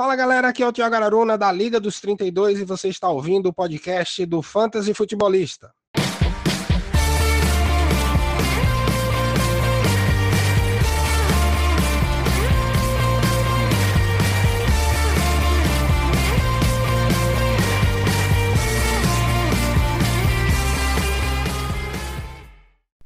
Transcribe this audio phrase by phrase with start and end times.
[0.00, 3.50] Fala galera, aqui é o Tiago Araruna da Liga dos 32 e você está ouvindo
[3.50, 5.74] o podcast do Fantasy Futebolista.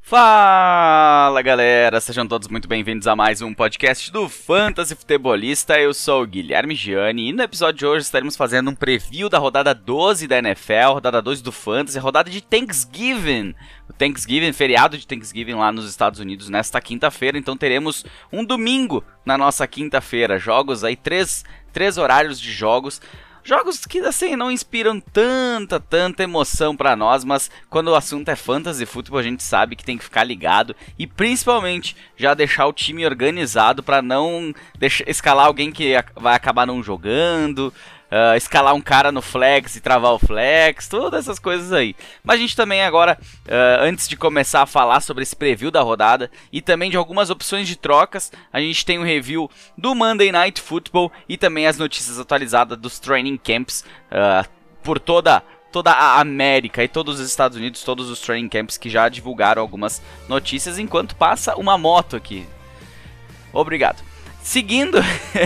[0.00, 5.78] Fala galera, sejam todos muito bem-vindos a mais um podcast do Fantasy Futebolista.
[5.78, 9.38] Eu sou o Guilherme Gianni e no episódio de hoje estaremos fazendo um preview da
[9.38, 13.54] rodada 12 da NFL, rodada 12 do Fantasy, rodada de Thanksgiving.
[13.88, 19.04] O Thanksgiving, feriado de Thanksgiving lá nos Estados Unidos nesta quinta-feira, então teremos um domingo
[19.26, 20.38] na nossa quinta-feira.
[20.38, 23.00] Jogos aí, três, três horários de jogos.
[23.46, 28.34] Jogos que assim não inspiram tanta, tanta emoção para nós, mas quando o assunto é
[28.34, 32.72] fantasy futebol, a gente sabe que tem que ficar ligado e principalmente já deixar o
[32.72, 37.70] time organizado para não deixar, escalar alguém que vai acabar não jogando,
[38.14, 41.96] uh, escalar um cara no flex e travar o flex, todas essas coisas aí.
[42.22, 45.82] Mas a gente também agora, uh, antes de começar a falar sobre esse preview da
[45.82, 50.30] rodada e também de algumas opções de trocas, a gente tem um review do Monday
[50.30, 54.48] Night Football e também as notícias atualizadas dos training camps uh,
[54.82, 58.88] por toda toda a América e todos os Estados Unidos, todos os training camps que
[58.88, 62.46] já divulgaram algumas notícias, enquanto passa uma moto aqui.
[63.52, 64.13] Obrigado.
[64.44, 64.98] Seguindo,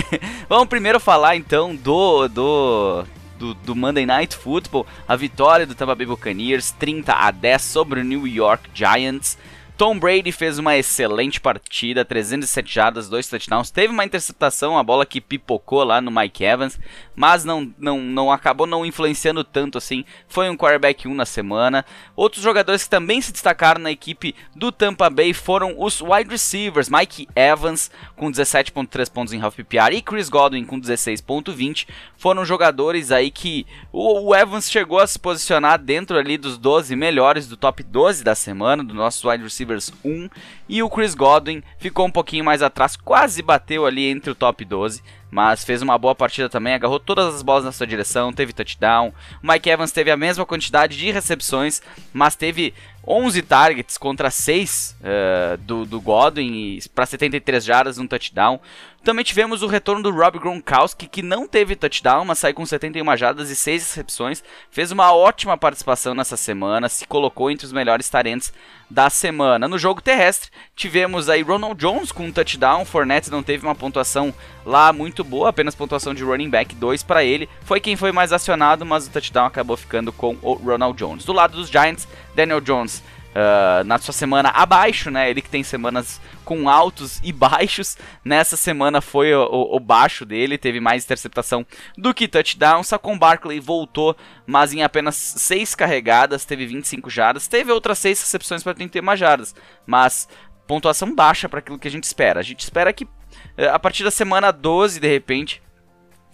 [0.48, 3.04] vamos primeiro falar então do, do,
[3.38, 8.00] do, do, Monday Night Football, a vitória do Tampa Bay Buccaneers 30 a 10 sobre
[8.00, 9.38] o New York Giants.
[9.76, 13.70] Tom Brady fez uma excelente partida, 307 jardas, dois touchdowns.
[13.70, 16.76] Teve uma interceptação, a bola que pipocou lá no Mike Evans,
[17.18, 20.04] mas não, não, não acabou não influenciando tanto assim.
[20.26, 21.84] Foi um quarterback 1 na semana.
[22.16, 26.88] Outros jogadores que também se destacaram na equipe do Tampa Bay foram os wide receivers,
[26.88, 31.86] Mike Evans com 17.3 pontos em half PPR e Chris Godwin com 16.20.
[32.16, 36.96] Foram jogadores aí que o, o Evans chegou a se posicionar dentro ali dos 12
[36.96, 40.28] melhores do top 12 da semana, do nosso wide receiver receivers 1
[40.68, 44.64] e o Chris Godwin ficou um pouquinho mais atrás, quase bateu ali entre o top
[44.64, 48.52] 12, mas fez uma boa partida também, agarrou todas as bolas na sua direção, teve
[48.52, 49.12] touchdown.
[49.42, 52.74] O Mike Evans teve a mesma quantidade de recepções, mas teve
[53.08, 58.60] 11 targets contra 6 uh, eh, do, do Godwin para 73 jardas, um touchdown.
[59.02, 63.16] Também tivemos o retorno do Rob Gronkowski, que não teve touchdown, mas saiu com 71
[63.16, 64.44] jardas e 6 recepções.
[64.70, 68.52] Fez uma ótima participação nessa semana, se colocou entre os melhores talentos
[68.90, 69.68] da semana.
[69.68, 72.84] No jogo terrestre, tivemos aí Ronald Jones com um touchdown.
[72.84, 74.34] Fournette não teve uma pontuação
[74.66, 77.48] lá muito boa, apenas pontuação de running back 2 para ele.
[77.62, 81.24] Foi quem foi mais acionado, mas o touchdown acabou ficando com o Ronald Jones.
[81.24, 82.06] Do lado dos Giants,
[82.38, 85.28] Daniel Jones uh, na sua semana abaixo, né?
[85.28, 87.98] Ele que tem semanas com altos e baixos.
[88.24, 91.66] Nessa semana foi o, o, o baixo dele, teve mais interceptação
[91.96, 92.84] do que touchdown.
[92.84, 94.16] Saquon Barkley voltou,
[94.46, 97.48] mas em apenas 6 carregadas, teve 25 jardas.
[97.48, 99.54] Teve outras 6 recepções para 31 jardas,
[99.84, 100.28] mas
[100.66, 102.38] pontuação baixa para aquilo que a gente espera.
[102.38, 103.08] A gente espera que
[103.56, 105.60] eh, a partir da semana 12, de repente,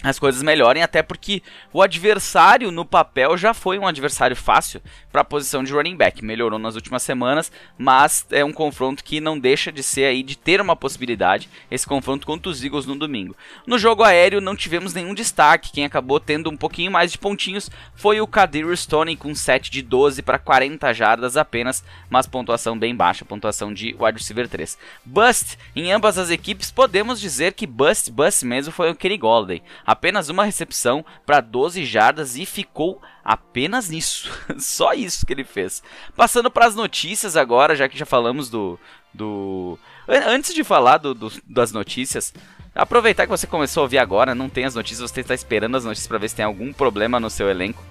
[0.05, 1.43] as coisas melhorem, até porque
[1.73, 6.23] o adversário no papel já foi um adversário fácil para a posição de running back.
[6.23, 10.37] Melhorou nas últimas semanas, mas é um confronto que não deixa de ser aí de
[10.37, 13.35] ter uma possibilidade esse confronto contra os Eagles no domingo.
[13.67, 17.71] No jogo aéreo não tivemos nenhum destaque, quem acabou tendo um pouquinho mais de pontinhos
[17.95, 22.95] foi o Kadir Stone com 7 de 12 para 40 jardas apenas, mas pontuação bem
[22.95, 24.77] baixa, pontuação de wide receiver 3.
[25.05, 29.63] Bust em ambas as equipes, podemos dizer que bust, bust mesmo foi o Kenny Golladay
[29.95, 34.31] apenas uma recepção para 12 jardas e ficou apenas nisso.
[34.59, 35.83] Só isso que ele fez.
[36.17, 38.79] Passando para as notícias agora, já que já falamos do.
[39.13, 39.79] do...
[40.07, 42.35] Antes de falar do, do, das notícias,
[42.75, 45.85] aproveitar que você começou a ouvir agora, não tem as notícias, você está esperando as
[45.85, 47.83] notícias para ver se tem algum problema no seu elenco.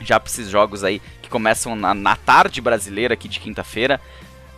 [0.00, 4.00] Já para esses jogos aí que começam na, na tarde brasileira aqui de quinta-feira.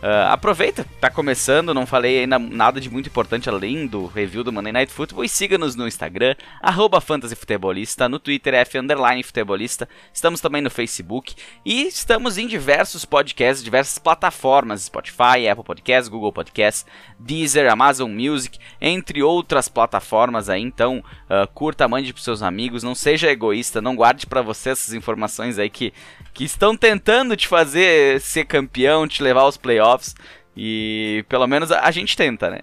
[0.01, 4.53] Uh, aproveita, tá começando, não falei ainda nada de muito importante além do review do
[4.53, 10.39] Monday Night Football e siga-nos no Instagram, arroba fantasyfutebolista, no Twitter F underline futebolista, estamos
[10.39, 11.35] também no Facebook
[11.65, 16.85] e estamos em diversos podcasts, diversas plataformas, Spotify, Apple Podcasts, Google Podcasts,
[17.19, 22.95] Deezer, Amazon Music, entre outras plataformas aí, então uh, curta, mande pros seus amigos, não
[22.95, 25.93] seja egoísta, não guarde para você essas informações aí que,
[26.33, 30.15] que estão tentando te fazer ser campeão, te levar aos playoffs.
[30.55, 32.59] E pelo menos a, a gente tenta, né?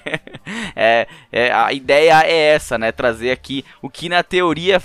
[0.74, 2.90] é, é, a ideia é essa, né?
[2.90, 4.80] Trazer aqui o que na teoria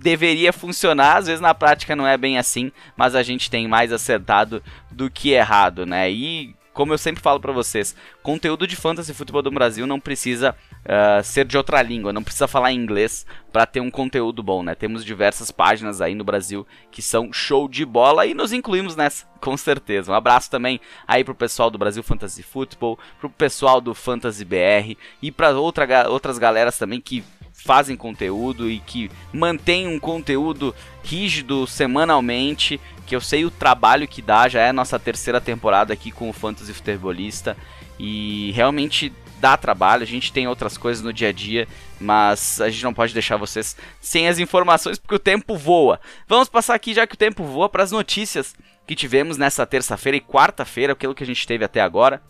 [0.00, 3.92] deveria funcionar, às vezes na prática não é bem assim, mas a gente tem mais
[3.92, 6.10] acertado do que errado, né?
[6.10, 10.54] E como eu sempre falo para vocês, conteúdo de fantasy futebol do Brasil não precisa
[10.84, 14.74] uh, ser de outra língua, não precisa falar inglês para ter um conteúdo bom, né?
[14.74, 19.26] Temos diversas páginas aí no Brasil que são show de bola e nos incluímos nessa,
[19.40, 20.12] com certeza.
[20.12, 24.96] Um abraço também aí pro pessoal do Brasil Fantasy Football, pro pessoal do Fantasy BR
[25.22, 31.66] e para outra, outras galeras também que fazem conteúdo e que mantêm um conteúdo rígido
[31.66, 36.12] semanalmente, que eu sei o trabalho que dá, já é a nossa terceira temporada aqui
[36.12, 37.56] com o Fantasy Futebolista
[37.98, 41.66] e realmente dá trabalho, a gente tem outras coisas no dia a dia,
[42.00, 46.00] mas a gente não pode deixar vocês sem as informações porque o tempo voa.
[46.26, 48.54] Vamos passar aqui, já que o tempo voa, para as notícias
[48.86, 52.22] que tivemos nessa terça-feira e quarta-feira, aquilo que a gente teve até agora.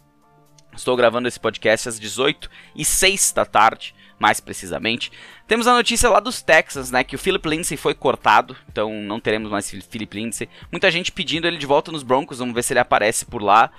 [0.77, 5.11] Estou gravando esse podcast às 18 e 6 da tarde, mais precisamente.
[5.47, 9.19] Temos a notícia lá dos Texans, né, que o Philip Lindsay foi cortado, então não
[9.19, 10.49] teremos mais Philip Lindsay.
[10.71, 13.71] Muita gente pedindo ele de volta nos Broncos, vamos ver se ele aparece por lá.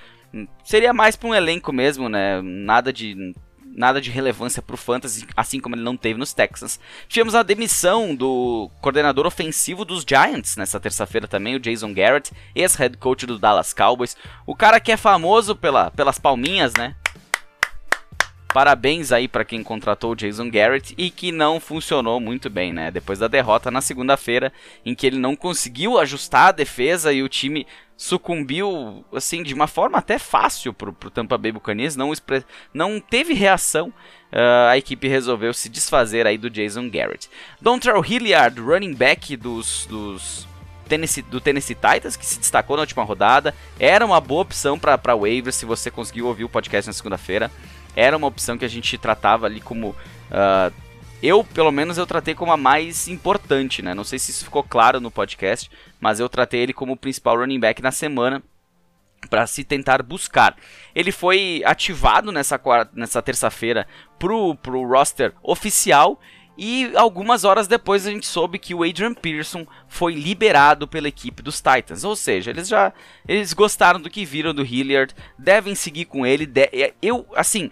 [0.63, 2.41] Seria mais para um elenco mesmo, né?
[2.41, 3.33] Nada de
[3.71, 6.79] nada de relevância para o fantasy, assim como ele não teve nos Texans.
[7.07, 12.97] Tivemos a demissão do coordenador ofensivo dos Giants nessa terça-feira também, o Jason Garrett, ex-head
[12.97, 14.17] coach do Dallas Cowboys.
[14.45, 16.95] O cara que é famoso pela, pelas palminhas, né?
[18.51, 22.89] Parabéns aí para quem contratou o Jason Garrett e que não funcionou muito bem, né?
[22.89, 24.51] Depois da derrota na segunda-feira,
[24.83, 29.67] em que ele não conseguiu ajustar a defesa e o time sucumbiu assim de uma
[29.67, 32.11] forma até fácil pro, pro Tampa Bay Buccaneers, não,
[32.73, 33.89] não teve reação.
[34.31, 37.29] Uh, a equipe resolveu se desfazer aí do Jason Garrett.
[37.61, 40.47] Dontrell Hilliard, running back dos, dos
[40.87, 45.15] Tennessee, do Tennessee Titans, que se destacou na última rodada, era uma boa opção para
[45.15, 47.51] waivers se você conseguiu ouvir o podcast na segunda-feira
[47.95, 49.89] era uma opção que a gente tratava ali como.
[49.89, 50.73] Uh,
[51.21, 53.93] eu, pelo menos, eu tratei como a mais importante, né?
[53.93, 55.69] Não sei se isso ficou claro no podcast,
[55.99, 58.41] mas eu tratei ele como o principal running back na semana
[59.29, 60.55] para se tentar buscar.
[60.95, 62.59] Ele foi ativado nessa,
[62.93, 63.85] nessa terça-feira
[64.17, 66.19] pro, pro roster oficial
[66.61, 71.41] e algumas horas depois a gente soube que o Adrian Peterson foi liberado pela equipe
[71.41, 72.03] dos Titans.
[72.03, 72.91] Ou seja, eles já
[73.25, 76.45] eles gostaram do que viram do Hilliard, devem seguir com ele.
[76.45, 76.69] De,
[77.01, 77.71] eu, assim,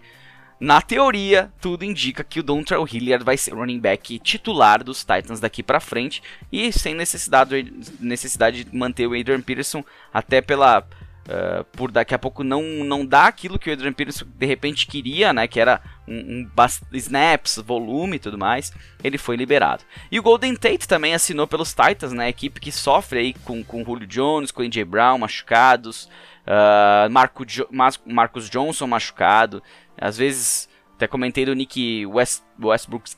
[0.57, 5.42] na teoria, tudo indica que o Dontrell Hilliard vai ser running back titular dos Titans
[5.42, 10.88] daqui para frente e sem necessidade, necessidade de manter o Adrian Peterson até pela
[11.27, 14.88] uh, por daqui a pouco não não dar aquilo que o Adrian Peterson de repente
[14.88, 18.71] queria, né, que era um, um snaps, volume e tudo mais.
[19.03, 19.83] Ele foi liberado.
[20.12, 23.63] E o Golden Tate também assinou pelos Titans, né, a equipe que sofre aí com
[23.63, 26.09] com Julio Jones, com AJ Brown machucados,
[26.47, 27.68] uh, Marco jo
[28.06, 29.62] Marcos Johnson machucado.
[30.00, 33.12] Às vezes, até comentei do Nick West, Westbrook,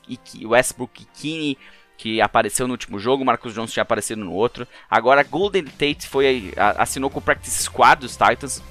[0.44, 1.56] Westbrook Kinney,
[2.00, 4.66] que apareceu no último jogo, Marcus Johnson tinha aparecido no outro.
[4.90, 8.62] Agora Golden Tate foi assinou com o Practice Squad dos Titans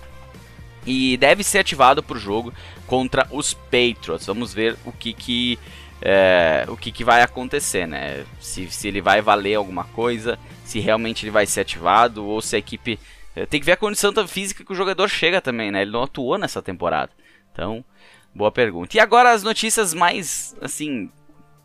[0.83, 2.51] e deve ser ativado para o jogo
[2.87, 4.25] contra os Patriots.
[4.25, 5.59] Vamos ver o que que
[6.01, 8.25] é, o que, que vai acontecer, né?
[8.39, 12.55] Se, se ele vai valer alguma coisa, se realmente ele vai ser ativado ou se
[12.55, 12.97] a equipe
[13.35, 15.83] é, tem que ver a condição física que o jogador chega também, né?
[15.83, 17.11] Ele não atuou nessa temporada,
[17.53, 17.85] então
[18.33, 18.95] Boa pergunta.
[18.95, 21.09] E agora as notícias mais, assim,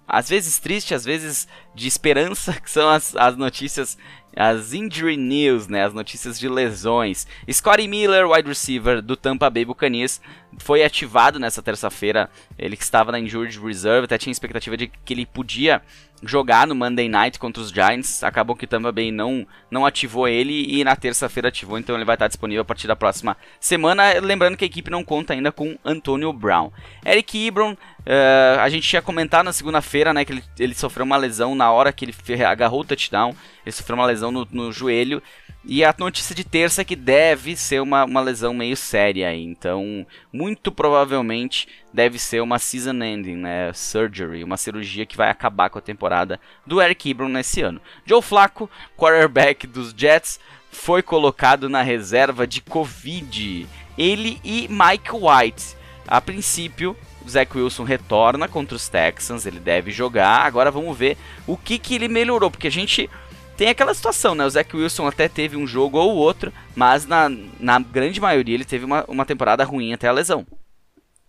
[0.06, 3.98] às vezes tristes, às vezes de esperança, que são as, as notícias,
[4.36, 7.26] as injury news, né, as notícias de lesões.
[7.50, 10.20] Scotty Miller, wide receiver do Tampa Bay Buccaneers,
[10.58, 12.30] foi ativado nessa terça-feira.
[12.58, 15.82] Ele que estava na injured reserve, até tinha expectativa de que ele podia
[16.22, 18.22] jogar no Monday Night contra os Giants.
[18.22, 22.14] Acabou que Tampa Bay não, não ativou ele e na terça-feira ativou, então ele vai
[22.14, 24.18] estar disponível a partir da próxima semana.
[24.20, 26.70] Lembrando que a equipe não conta ainda com Antonio Brown.
[27.04, 31.16] Eric Ebron, uh, a gente tinha comentado na segunda-feira né, que ele, ele sofreu uma
[31.16, 33.34] lesão na hora que ele agarrou o touchdown.
[33.64, 35.22] Ele sofreu uma lesão no, no joelho
[35.66, 39.42] e a notícia de terça é que deve ser uma, uma lesão meio séria aí.
[39.42, 43.72] Então, muito provavelmente deve ser uma season ending, né?
[43.72, 47.80] Surgery, uma cirurgia que vai acabar com a temporada do Eric Ebron nesse ano.
[48.04, 50.38] Joe Flacco, quarterback dos Jets,
[50.70, 53.66] foi colocado na reserva de Covid.
[53.96, 55.76] Ele e Mike White.
[56.06, 56.94] A princípio,
[57.26, 60.44] Zach Wilson retorna contra os Texans, ele deve jogar.
[60.44, 61.16] Agora vamos ver
[61.46, 63.08] o que, que ele melhorou, porque a gente
[63.56, 64.44] tem aquela situação, né?
[64.44, 67.28] O Zach Wilson até teve um jogo ou outro, mas na,
[67.60, 70.46] na grande maioria ele teve uma, uma temporada ruim até a lesão.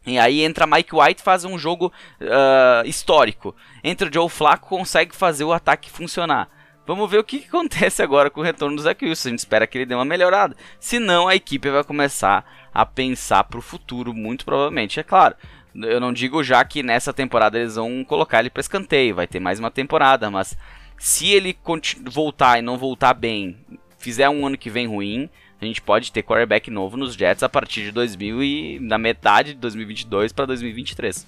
[0.06, 1.92] E aí entra Mike White faz um jogo
[2.22, 3.56] uh, histórico.
[3.84, 6.50] Entra o Joe Flacco consegue fazer o ataque funcionar.
[6.86, 9.30] Vamos ver o que, acontece agora com o retorno do Zach Wilson.
[9.30, 10.56] A gente espera que ele dê uma melhorada.
[10.80, 15.00] Senão a equipe vai começar a pensar para o futuro, muito provavelmente.
[15.00, 15.36] É claro,
[15.74, 19.16] eu não digo já que nessa temporada eles vão colocar ele para escanteio.
[19.16, 20.56] Vai ter mais uma temporada, mas
[20.98, 21.58] se ele
[22.04, 23.58] voltar e não voltar bem,
[23.98, 25.30] fizer um ano que vem ruim,
[25.62, 29.54] a gente pode ter quarterback novo nos Jets a partir de 2000 e na metade
[29.54, 31.26] de 2022 para 2023.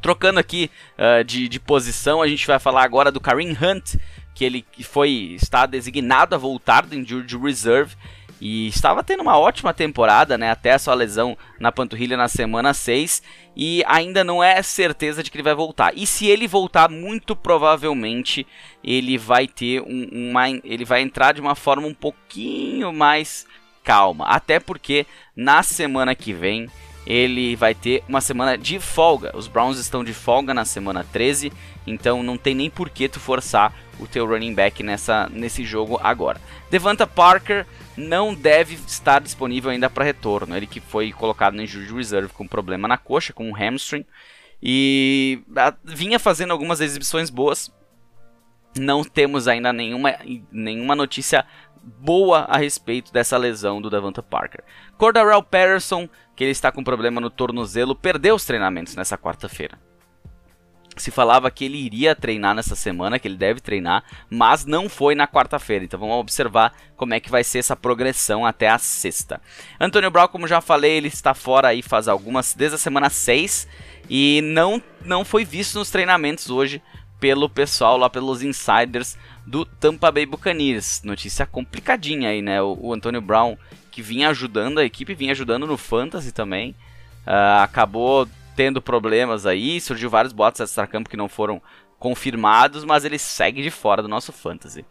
[0.00, 3.96] Trocando aqui uh, de, de posição, a gente vai falar agora do Kareem Hunt,
[4.34, 7.94] que ele foi está designado a voltar do Injured Reserve
[8.40, 12.72] e estava tendo uma ótima temporada, né, até a sua lesão na panturrilha na semana
[12.72, 13.22] 6
[13.54, 15.92] e ainda não é certeza de que ele vai voltar.
[15.94, 18.46] E se ele voltar, muito provavelmente
[18.82, 23.46] ele vai ter um, uma ele vai entrar de uma forma um pouquinho mais
[23.84, 25.06] calma, até porque
[25.36, 26.68] na semana que vem
[27.06, 29.36] ele vai ter uma semana de folga.
[29.36, 31.52] Os Browns estão de folga na semana 13,
[31.86, 36.00] então não tem nem por que tu forçar o teu running back nessa, nesse jogo
[36.02, 36.40] agora.
[36.70, 37.66] Devonta Parker
[37.96, 40.56] não deve estar disponível ainda para retorno.
[40.56, 44.04] Ele que foi colocado no injury reserve com problema na coxa, com um hamstring,
[44.62, 47.72] e a, vinha fazendo algumas exibições boas.
[48.76, 50.14] Não temos ainda nenhuma,
[50.50, 51.44] nenhuma notícia
[51.82, 54.62] boa a respeito dessa lesão do Devonta Parker.
[54.96, 59.78] Cordarrelle Patterson, que ele está com problema no tornozelo, perdeu os treinamentos nessa quarta-feira
[61.00, 65.14] se falava que ele iria treinar nessa semana, que ele deve treinar, mas não foi
[65.14, 65.84] na quarta-feira.
[65.84, 69.40] Então vamos observar como é que vai ser essa progressão até a sexta.
[69.80, 73.66] Antônio Brown, como já falei, ele está fora aí faz algumas desde a semana 6
[74.08, 76.82] e não não foi visto nos treinamentos hoje
[77.18, 79.16] pelo pessoal lá pelos insiders
[79.46, 81.02] do Tampa Bay Buccaneers.
[81.02, 82.62] Notícia complicadinha aí, né?
[82.62, 83.56] O, o Antônio Brown
[83.90, 86.74] que vinha ajudando a equipe, vinha ajudando no fantasy também.
[87.26, 88.26] Uh, acabou
[88.60, 91.62] tendo problemas aí, surgiu vários boatos extra-campo que não foram
[91.98, 94.84] confirmados, mas ele segue de fora do nosso fantasy.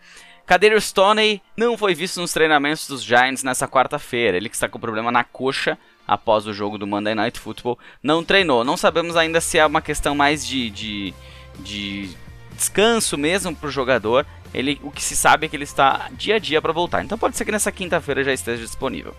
[0.43, 4.37] Kader Stoney não foi visto nos treinamentos dos Giants nessa quarta-feira.
[4.37, 8.23] Ele que está com problema na coxa após o jogo do Monday Night Football, não
[8.23, 8.63] treinou.
[8.63, 11.13] Não sabemos ainda se é uma questão mais de, de,
[11.59, 12.09] de
[12.55, 14.25] descanso mesmo para o jogador.
[14.51, 17.03] Ele, o que se sabe é que ele está dia a dia para voltar.
[17.03, 19.13] Então pode ser que nessa quinta-feira já esteja disponível.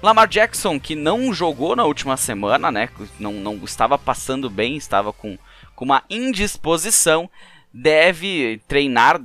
[0.00, 2.88] Lamar Jackson, que não jogou na última semana, né?
[3.18, 5.36] Não, não estava passando bem, estava com,
[5.74, 7.28] com uma indisposição,
[7.72, 9.18] deve treinar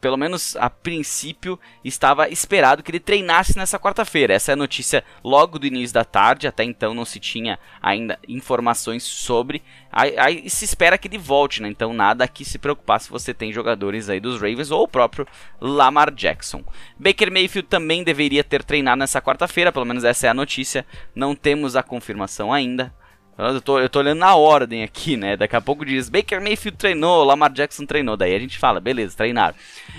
[0.00, 4.34] pelo menos a princípio, estava esperado que ele treinasse nessa quarta-feira.
[4.34, 8.18] Essa é a notícia logo do início da tarde, até então não se tinha ainda
[8.28, 9.62] informações sobre.
[9.90, 11.68] Aí, aí se espera que ele volte, né?
[11.68, 15.26] Então nada que se preocupar se você tem jogadores aí dos Ravens ou o próprio
[15.60, 16.62] Lamar Jackson.
[16.98, 20.86] Baker Mayfield também deveria ter treinado nessa quarta-feira, pelo menos essa é a notícia.
[21.14, 22.92] Não temos a confirmação ainda.
[23.38, 25.36] Eu tô, eu tô olhando na ordem aqui, né?
[25.36, 28.16] Daqui a pouco diz Baker Mayfield treinou, Lamar Jackson treinou.
[28.16, 29.54] Daí a gente fala, beleza, treinaram.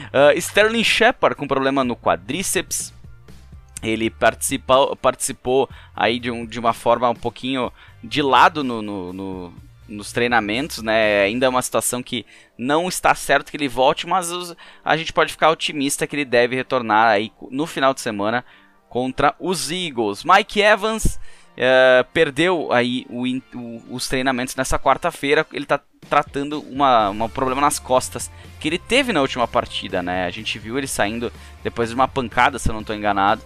[0.08, 2.94] Uh, Sterling Shepard com problema no quadríceps.
[3.82, 7.72] Ele participou, participou aí de, um, de uma forma um pouquinho
[8.04, 9.54] de lado no, no, no,
[9.88, 11.22] nos treinamentos, né?
[11.22, 12.26] Ainda é uma situação que
[12.58, 14.54] não está certo que ele volte, mas os,
[14.84, 18.44] a gente pode ficar otimista que ele deve retornar aí no final de semana
[18.90, 20.26] contra os Eagles.
[20.26, 21.18] Mike Evans
[21.60, 25.46] Uh, perdeu aí o, o, os treinamentos nessa quarta-feira.
[25.52, 25.78] Ele está
[26.10, 30.26] tratando uma, um problema nas costas que ele teve na última partida, né?
[30.26, 33.42] A gente viu ele saindo depois de uma pancada, se eu não estou enganado.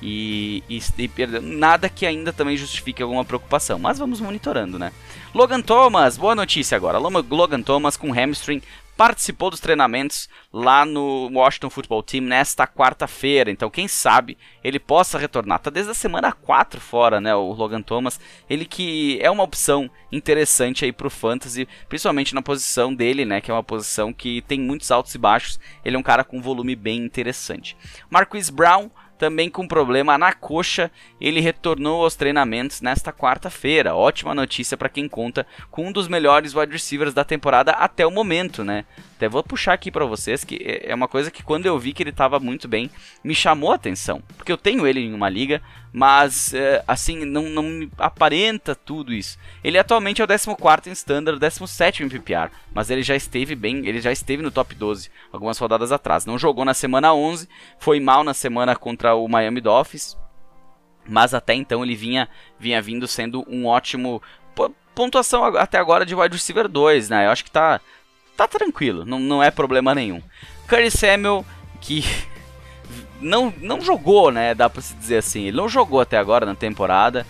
[0.00, 1.42] E, e, e perdeu.
[1.42, 4.92] Nada que ainda também justifique alguma preocupação, mas vamos monitorando, né?
[5.34, 6.98] Logan Thomas, boa notícia agora.
[6.98, 8.62] Logan Thomas com hamstring
[8.96, 13.50] participou dos treinamentos lá no Washington Football Team nesta quarta-feira.
[13.50, 15.58] Então, quem sabe ele possa retornar.
[15.58, 18.18] Tá desde a semana 4 fora, né, o Logan Thomas.
[18.48, 23.50] Ele que é uma opção interessante aí pro fantasy, principalmente na posição dele, né, que
[23.50, 25.60] é uma posição que tem muitos altos e baixos.
[25.84, 27.76] Ele é um cara com volume bem interessante.
[28.10, 33.94] Marquis Brown também com problema na coxa, ele retornou aos treinamentos nesta quarta-feira.
[33.94, 38.10] Ótima notícia para quem conta com um dos melhores wide receivers da temporada até o
[38.10, 38.84] momento, né?
[39.16, 42.02] Até vou puxar aqui para vocês que é uma coisa que quando eu vi que
[42.02, 42.90] ele estava muito bem,
[43.24, 47.44] me chamou a atenção, porque eu tenho ele em uma liga, mas é, assim não,
[47.44, 49.38] não me aparenta tudo isso.
[49.64, 53.86] Ele atualmente é o 14 em standard, 17 em PPR, mas ele já esteve bem,
[53.86, 56.26] ele já esteve no top 12 algumas rodadas atrás.
[56.26, 60.14] Não jogou na semana 11, foi mal na semana contra o Miami Dolphins,
[61.08, 64.20] mas até então ele vinha vinha vindo sendo um ótimo
[64.96, 67.26] pontuação até agora de wide receiver 2, né?
[67.26, 67.80] Eu acho que tá
[68.36, 70.22] tá tranquilo, não, não é problema nenhum.
[70.66, 71.44] Curry Samuel,
[71.80, 72.04] que
[73.20, 74.54] não, não jogou, né?
[74.54, 75.44] Dá pra se dizer assim.
[75.44, 77.26] Ele não jogou até agora na temporada.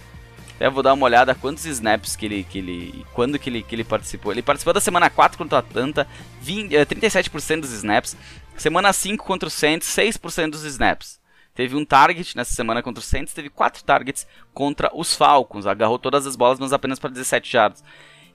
[0.56, 2.44] Até vou dar uma olhada quantos snaps que ele.
[2.44, 4.32] Que ele quando que ele, que ele participou.
[4.32, 6.06] Ele participou da semana 4 contra a Atlanta,
[6.40, 8.16] 20, 37% dos snaps.
[8.56, 11.20] Semana 5 contra o Saints, 6% dos snaps.
[11.54, 15.66] Teve um target nessa semana contra o Saints, teve 4 targets contra os Falcons.
[15.66, 17.84] Agarrou todas as bolas, mas apenas para 17 yards.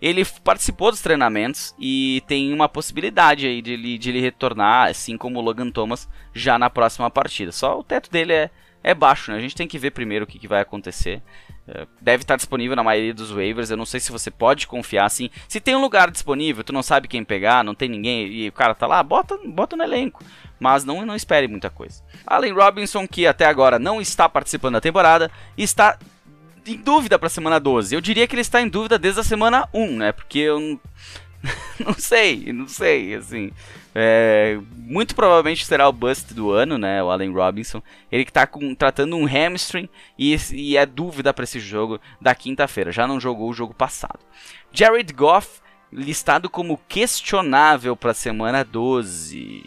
[0.02, 5.16] Ele participou dos treinamentos e tem uma possibilidade aí de ele, de ele retornar, assim
[5.16, 7.52] como o Logan Thomas, já na próxima partida.
[7.52, 8.50] Só o teto dele é,
[8.84, 9.38] é baixo, né?
[9.38, 11.22] A gente tem que ver primeiro o que, que vai acontecer.
[11.68, 13.70] É, deve estar disponível na maioria dos waivers.
[13.70, 15.30] Eu não sei se você pode confiar assim.
[15.48, 18.52] Se tem um lugar disponível, tu não sabe quem pegar, não tem ninguém e o
[18.52, 20.24] cara tá lá, bota, bota no elenco.
[20.60, 22.04] Mas não, não espere muita coisa.
[22.26, 25.98] Allen Robinson, que até agora não está participando da temporada, está
[26.66, 27.94] em dúvida para a semana 12.
[27.96, 30.12] Eu diria que ele está em dúvida desde a semana 1, né?
[30.12, 30.60] Porque eu
[31.80, 33.52] não sei, não sei, assim.
[33.94, 37.04] É, muito provavelmente será o bust do ano, né?
[37.04, 37.82] O Allen Robinson.
[38.12, 42.34] Ele que tá com, tratando um hamstring e, e é dúvida para esse jogo da
[42.34, 42.92] quinta-feira.
[42.92, 44.20] Já não jogou o jogo passado.
[44.72, 49.66] Jared Goff listado como questionável para a semana 12.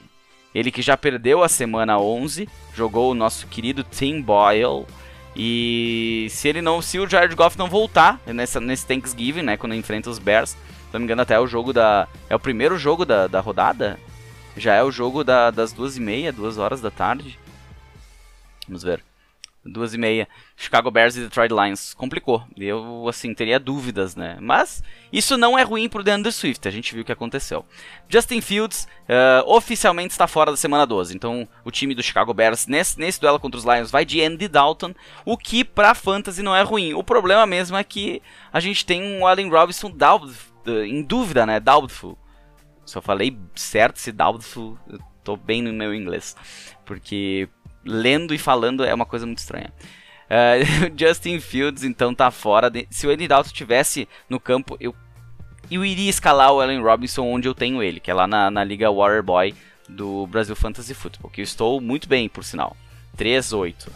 [0.55, 4.87] Ele que já perdeu a semana 11, jogou o nosso querido Tim Boyle.
[5.37, 9.75] E se ele não, se o Jared Goff não voltar nessa, nesse Thanksgiving, né, quando
[9.75, 10.59] enfrenta os Bears, se
[10.93, 13.99] não me engano até é o jogo da, é o primeiro jogo da, da rodada,
[14.57, 17.39] já é o jogo da, das duas e meia, duas horas da tarde.
[18.69, 19.03] Vamos ver
[19.65, 20.29] duas e meia.
[20.57, 21.95] Chicago Bears e Detroit Lions.
[21.95, 22.45] Complicou.
[22.57, 24.37] Eu, assim, teria dúvidas, né?
[24.41, 24.83] Mas
[25.13, 26.67] isso não é ruim pro DeAndre Swift.
[26.69, 27.65] A gente viu o que aconteceu.
[28.09, 31.15] Justin Fields uh, oficialmente está fora da semana 12.
[31.15, 34.47] Então, o time do Chicago Bears nesse, nesse duelo contra os Lions vai de Andy
[34.47, 34.95] Dalton.
[35.25, 36.95] O que pra Fantasy não é ruim.
[36.95, 41.59] O problema mesmo é que a gente tem um Allen Robinson uh, em dúvida, né?
[41.59, 42.17] Doubtful.
[42.87, 46.37] Se eu falei certo, se doubtful, eu tô bem no meu inglês.
[46.85, 47.49] Porque
[47.85, 49.73] lendo e falando é uma coisa muito estranha.
[50.35, 52.69] Uh, Justin Fields, então, tá fora.
[52.69, 52.89] De...
[52.91, 54.93] Se o Andy Dalton estivesse no campo, eu,
[55.71, 58.65] eu iria escalar o Allen Robinson onde eu tenho ele, que é lá na, na
[58.65, 59.55] Liga Waterboy
[59.89, 62.77] do Brasil Fantasy Football, que eu estou muito bem, por sinal.
[63.17, 63.89] 3-8.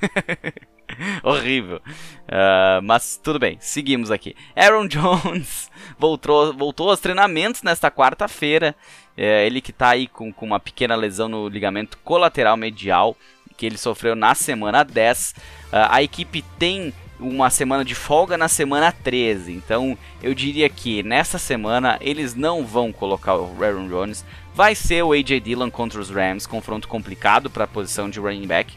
[1.22, 1.76] Horrível.
[1.76, 4.34] Uh, mas tudo bem, seguimos aqui.
[4.56, 8.74] Aaron Jones voltou, voltou aos treinamentos nesta quarta-feira.
[9.16, 13.16] É, ele que está aí com, com uma pequena lesão no ligamento colateral medial,
[13.58, 15.34] que ele sofreu na semana 10.
[15.36, 19.52] Uh, a equipe tem uma semana de folga na semana 13.
[19.52, 24.24] Então eu diria que nessa semana eles não vão colocar o Aaron Jones.
[24.54, 28.46] Vai ser o AJ Dillon contra os Rams, confronto complicado para a posição de running
[28.46, 28.74] back.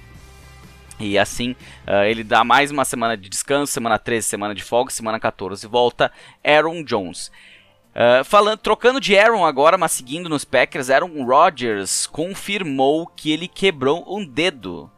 [1.00, 1.52] E assim,
[1.88, 5.66] uh, ele dá mais uma semana de descanso, semana 13, semana de folga, semana 14
[5.68, 6.12] volta
[6.44, 7.32] Aaron Jones.
[7.92, 13.48] Uh, falando, trocando de Aaron agora, mas seguindo nos Packers, Aaron Rodgers confirmou que ele
[13.48, 14.90] quebrou um dedo.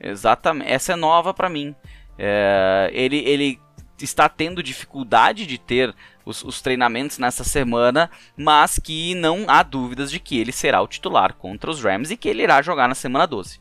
[0.00, 1.70] Exatamente, essa é nova para mim.
[2.18, 3.60] Uh, ele, ele
[4.00, 10.10] está tendo dificuldade de ter os, os, treinamentos nessa semana, mas que não há dúvidas
[10.10, 12.94] de que ele será o titular contra os Rams e que ele irá jogar na
[12.94, 13.60] semana 12.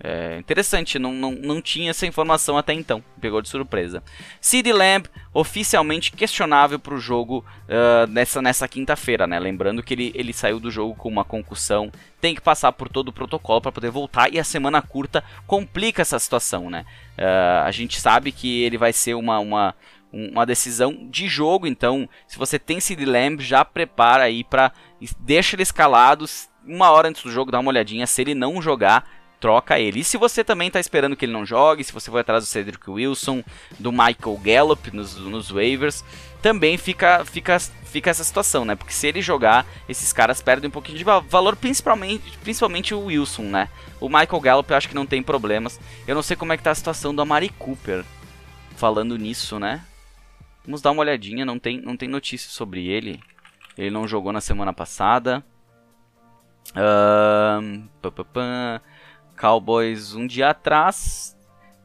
[0.00, 4.02] É interessante, não, não, não tinha essa informação até então, pegou de surpresa.
[4.40, 9.38] Sid Lamb, oficialmente questionável para o jogo uh, nessa, nessa quinta-feira, né?
[9.38, 13.08] Lembrando que ele, ele saiu do jogo com uma concussão, tem que passar por todo
[13.08, 16.84] o protocolo para poder voltar e a semana curta complica essa situação, né?
[17.16, 19.74] Uh, a gente sabe que ele vai ser uma, uma,
[20.12, 24.72] uma decisão de jogo, então se você tem Sid Lamb, já prepara aí para
[25.20, 26.26] deixa ele escalado
[26.66, 30.00] uma hora antes do jogo, dá uma olhadinha, se ele não jogar troca ele.
[30.00, 32.46] E se você também está esperando que ele não jogue, se você for atrás do
[32.46, 33.44] Cedric Wilson,
[33.78, 36.02] do Michael Gallup nos, nos waivers,
[36.40, 38.74] também fica, fica, fica essa situação, né?
[38.74, 43.42] Porque se ele jogar, esses caras perdem um pouquinho de valor, principalmente, principalmente o Wilson,
[43.42, 43.68] né?
[44.00, 45.78] O Michael Gallup eu acho que não tem problemas.
[46.08, 48.02] Eu não sei como é que tá a situação do Amari Cooper.
[48.76, 49.84] Falando nisso, né?
[50.64, 53.20] Vamos dar uma olhadinha, não tem, não tem notícia sobre ele.
[53.76, 55.44] Ele não jogou na semana passada.
[56.74, 57.86] Um,
[59.38, 61.36] Cowboys um dia atrás.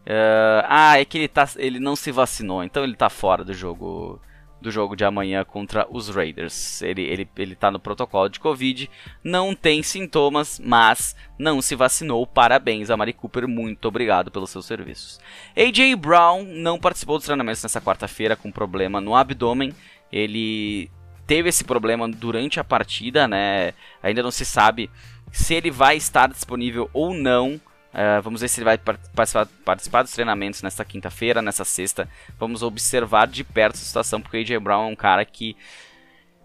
[0.02, 3.54] Uh, ah, é que ele, tá, ele não se vacinou, então ele tá fora do
[3.54, 4.20] jogo
[4.62, 6.82] do jogo de amanhã contra os Raiders.
[6.82, 8.90] Ele, ele, ele tá no protocolo de Covid,
[9.24, 12.28] não tem sintomas, mas não se vacinou.
[12.28, 15.20] Parabéns a Mari Cooper, muito obrigado pelos seus serviços.
[15.56, 19.74] AJ Brown não participou dos treinamentos nessa quarta-feira com problema no abdômen.
[20.12, 20.92] Ele
[21.26, 23.74] teve esse problema durante a partida, né?
[24.02, 24.90] Ainda não se sabe
[25.32, 27.60] se ele vai estar disponível ou não.
[27.92, 32.08] Uh, vamos ver se ele vai participar, participar dos treinamentos nesta quinta-feira, nessa sexta.
[32.38, 35.58] Vamos observar de perto a situação, porque o AJ Brown é um cara que,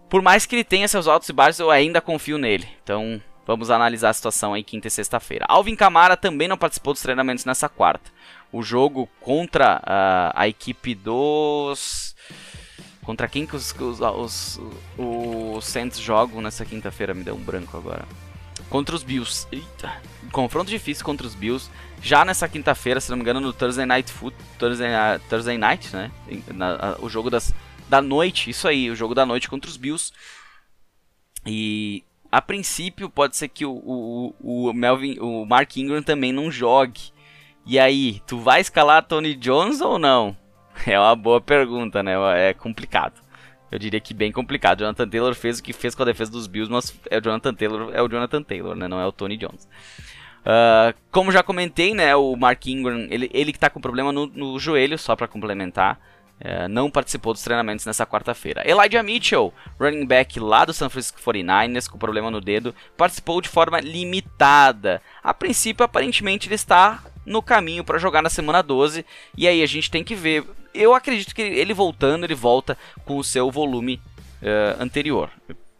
[0.09, 2.67] por mais que ele tenha seus altos e baixos, eu ainda confio nele.
[2.83, 5.45] Então, vamos analisar a situação aí quinta e sexta-feira.
[5.47, 8.11] Alvin Kamara também não participou dos treinamentos nessa quarta.
[8.51, 12.15] O jogo contra uh, a equipe dos.
[13.03, 14.59] Contra quem que os, os, os,
[14.97, 17.13] os Saints jogam nessa quinta-feira?
[17.13, 18.03] Me deu um branco agora
[18.69, 19.47] contra os Bills.
[19.51, 20.01] Eita.
[20.31, 21.69] Confronto difícil contra os Bills.
[22.01, 25.95] Já nessa quinta-feira, se não me engano, no Thursday Night Foot, Thursday, uh, Thursday Night,
[25.95, 26.11] né?
[26.53, 27.53] Na, o jogo das,
[27.89, 30.11] da noite, isso aí, o jogo da noite contra os Bills.
[31.45, 36.51] E a princípio pode ser que o, o, o Melvin, o Mark Ingram também não
[36.51, 37.13] jogue.
[37.65, 40.35] E aí, tu vai escalar Tony Jones ou não?
[40.85, 42.13] É uma boa pergunta, né?
[42.49, 43.24] É complicado.
[43.71, 44.79] Eu diria que bem complicado.
[44.79, 47.53] Jonathan Taylor fez o que fez com a defesa dos Bills, mas é o Jonathan
[47.53, 48.87] Taylor, é o Jonathan Taylor, né?
[48.87, 49.67] Não é o Tony Jones.
[50.45, 52.15] Uh, como já comentei, né?
[52.15, 55.99] O Mark Ingram, ele, ele que tá com problema no, no joelho, só para complementar.
[56.39, 58.61] Uh, não participou dos treinamentos nessa quarta-feira.
[58.69, 63.49] Elijah Mitchell, running back lá do San Francisco 49ers, com problema no dedo, participou de
[63.49, 65.01] forma limitada.
[65.23, 69.05] A princípio, aparentemente, ele está no caminho para jogar na semana 12.
[69.37, 73.17] E aí a gente tem que ver eu acredito que ele voltando, ele volta com
[73.17, 74.01] o seu volume
[74.41, 75.31] uh, anterior.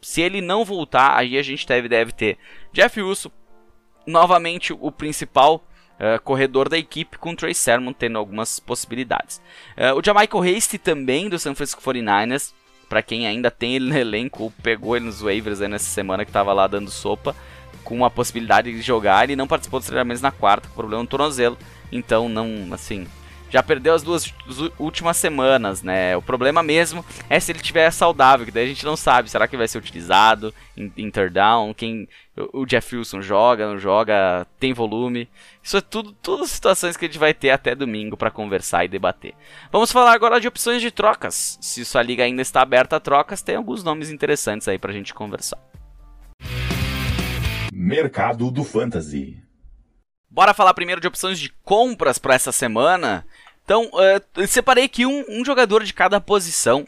[0.02, 2.38] Se ele não voltar, aí a gente deve, deve ter
[2.72, 3.32] Jeff Wilson,
[4.08, 9.42] novamente o principal uh, corredor da equipe, com o Trey Sermon tendo algumas possibilidades.
[9.78, 12.54] Uh, o Jamaica Hasty também, do San Francisco 49ers,
[12.88, 16.54] para quem ainda tem ele no elenco, pegou ele nos waivers nessa semana que estava
[16.54, 17.36] lá dando sopa,
[17.84, 21.08] com a possibilidade de jogar, ele não participou dos treinamentos na quarta, com problema no
[21.08, 21.58] tornozelo,
[21.92, 23.08] então não, assim,
[23.56, 24.34] já perdeu as duas
[24.78, 26.18] últimas semanas, né?
[26.18, 29.30] O problema mesmo é se ele estiver saudável, que daí a gente não sabe.
[29.30, 31.74] Será que vai ser utilizado em interdown?
[31.74, 32.08] Quem
[32.52, 35.30] o Jeff Wilson joga, não joga, tem volume?
[35.64, 38.90] Isso é tudo, tudo situações que a gente vai ter até domingo para conversar e
[38.90, 39.34] debater.
[39.72, 41.58] Vamos falar agora de opções de trocas.
[41.62, 45.14] Se sua liga ainda está aberta a trocas, tem alguns nomes interessantes aí pra gente
[45.14, 45.60] conversar.
[47.86, 49.38] Mercado do Fantasy.
[50.28, 53.24] Bora falar primeiro de opções de compras para essa semana.
[53.64, 56.88] Então, uh, separei aqui um, um jogador de cada posição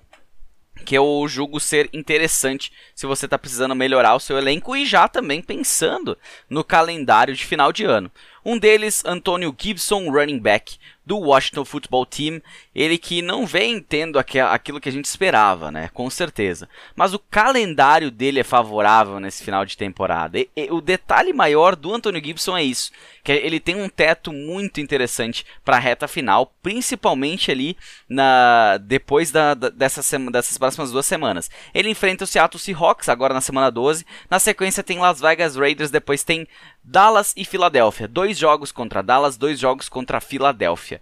[0.84, 5.08] que eu julgo ser interessante se você está precisando melhorar o seu elenco e já
[5.08, 6.18] também pensando
[6.50, 8.12] no calendário de final de ano.
[8.50, 12.42] Um deles, Antônio Gibson, running back do Washington Football Team,
[12.76, 15.90] ele que não vem tendo aquilo que a gente esperava, né?
[15.94, 16.68] Com certeza.
[16.96, 20.38] Mas o calendário dele é favorável nesse final de temporada.
[20.38, 22.92] E, e, o detalhe maior do Antônio Gibson é isso,
[23.24, 29.32] que ele tem um teto muito interessante para a reta final, principalmente ali na depois
[29.32, 31.50] da, da, dessa sema, dessas próximas duas semanas.
[31.74, 35.90] Ele enfrenta o Seattle Seahawks agora na semana 12, na sequência tem Las Vegas Raiders,
[35.90, 36.48] depois tem
[36.90, 38.08] Dallas e Filadélfia.
[38.08, 41.02] Dois jogos contra Dallas, dois jogos contra Filadélfia.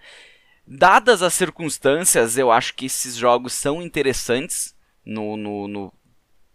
[0.65, 5.93] Dadas as circunstâncias, eu acho que esses jogos são interessantes no, no, no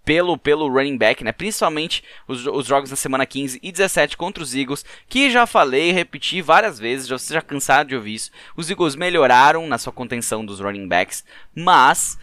[0.04, 1.30] pelo, pelo running back, né?
[1.30, 5.92] Principalmente os, os, jogos na semana 15 e 17 contra os Eagles, que já falei
[5.92, 8.32] repeti várias vezes, já, você já cansado de ouvir isso.
[8.56, 12.18] Os Eagles melhoraram na sua contenção dos running backs, mas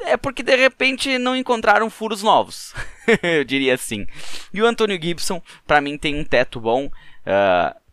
[0.00, 2.74] é porque de repente não encontraram furos novos,
[3.22, 4.06] eu diria assim.
[4.52, 6.86] E o Antônio Gibson, para mim, tem um teto bom.
[6.86, 7.84] Uh,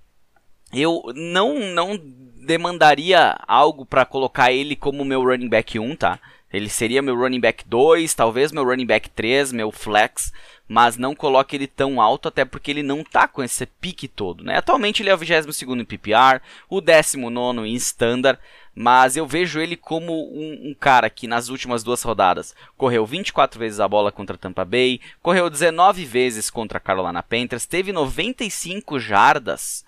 [0.74, 2.00] eu não, não
[2.46, 6.20] demandaria algo para colocar ele como meu running back 1, tá?
[6.52, 10.34] Ele seria meu running back 2, talvez meu running back 3, meu flex,
[10.68, 14.44] mas não coloque ele tão alto, até porque ele não tá com esse pique todo,
[14.44, 14.58] né?
[14.58, 18.40] Atualmente ele é o 22 em PPR, o 19 em Standard,
[18.76, 23.60] mas eu vejo ele como um, um, cara que nas últimas duas rodadas correu 24
[23.60, 29.84] vezes a bola contra Tampa Bay, correu 19 vezes contra Carolina Panthers, teve 95 jardas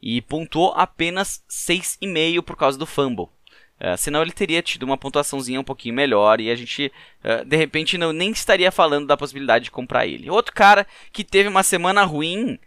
[0.00, 3.28] e pontuou apenas 6,5 por causa do fumble.
[3.80, 6.92] Uh, senão ele teria tido uma pontuaçãozinha um pouquinho melhor e a gente,
[7.24, 10.30] uh, de repente, não, nem estaria falando da possibilidade de comprar ele.
[10.30, 12.60] Outro cara que teve uma semana ruim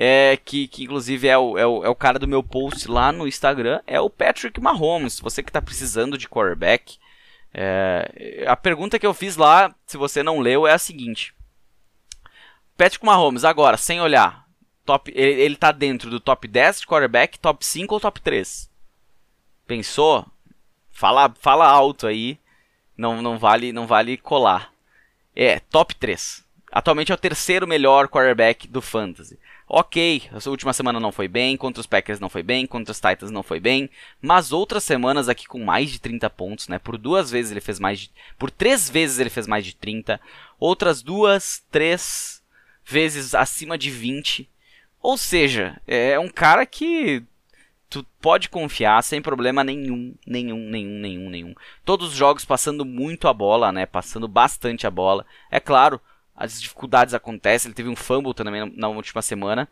[0.00, 3.10] é, que, que inclusive é o, é, o, é o cara do meu post lá
[3.10, 5.18] no Instagram, é o Patrick Mahomes.
[5.18, 6.98] Você que está precisando de quarterback.
[7.52, 11.34] É, a pergunta que eu fiz lá, se você não leu, é a seguinte:
[12.76, 14.46] Patrick Mahomes, agora, sem olhar,
[14.86, 18.70] top, ele, ele tá dentro do top 10 de quarterback, top 5 ou top 3?
[19.66, 20.24] Pensou?
[20.92, 22.38] Fala, fala alto aí.
[22.96, 24.72] Não, não vale não vale colar.
[25.34, 26.44] É, top 3.
[26.70, 29.38] Atualmente é o terceiro melhor quarterback do Fantasy.
[29.70, 32.98] Ok, a última semana não foi bem, contra os Packers não foi bem, contra os
[32.98, 36.78] Titans não foi bem, mas outras semanas aqui com mais de 30 pontos, né?
[36.78, 38.10] Por duas vezes ele fez mais de.
[38.38, 40.18] Por três vezes ele fez mais de 30,
[40.58, 42.42] outras duas, três
[42.82, 44.48] vezes acima de 20.
[45.02, 47.22] Ou seja, é um cara que
[47.90, 51.54] tu pode confiar sem problema nenhum, nenhum, nenhum, nenhum, nenhum.
[51.84, 53.84] Todos os jogos passando muito a bola, né?
[53.84, 55.26] Passando bastante a bola.
[55.50, 56.00] É claro,
[56.38, 57.68] as dificuldades acontecem.
[57.68, 59.68] Ele teve um fumble também na última semana.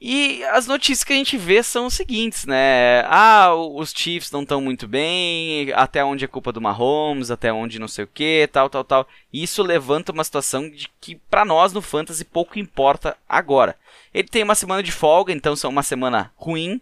[0.00, 3.02] E as notícias que a gente vê são os seguintes, né?
[3.06, 7.80] Ah, os Chiefs não estão muito bem, até onde é culpa do Mahomes, até onde
[7.80, 9.08] não sei o que, tal, tal, tal.
[9.32, 13.76] Isso levanta uma situação de que para nós no Fantasy pouco importa agora.
[14.14, 16.80] Ele tem uma semana de folga, então são uma semana ruim,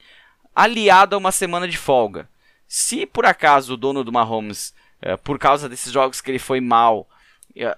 [0.55, 2.29] aliado a uma semana de folga.
[2.69, 6.61] Se por acaso o dono do Mahomes, eh, por causa desses jogos que ele foi
[6.61, 7.09] mal,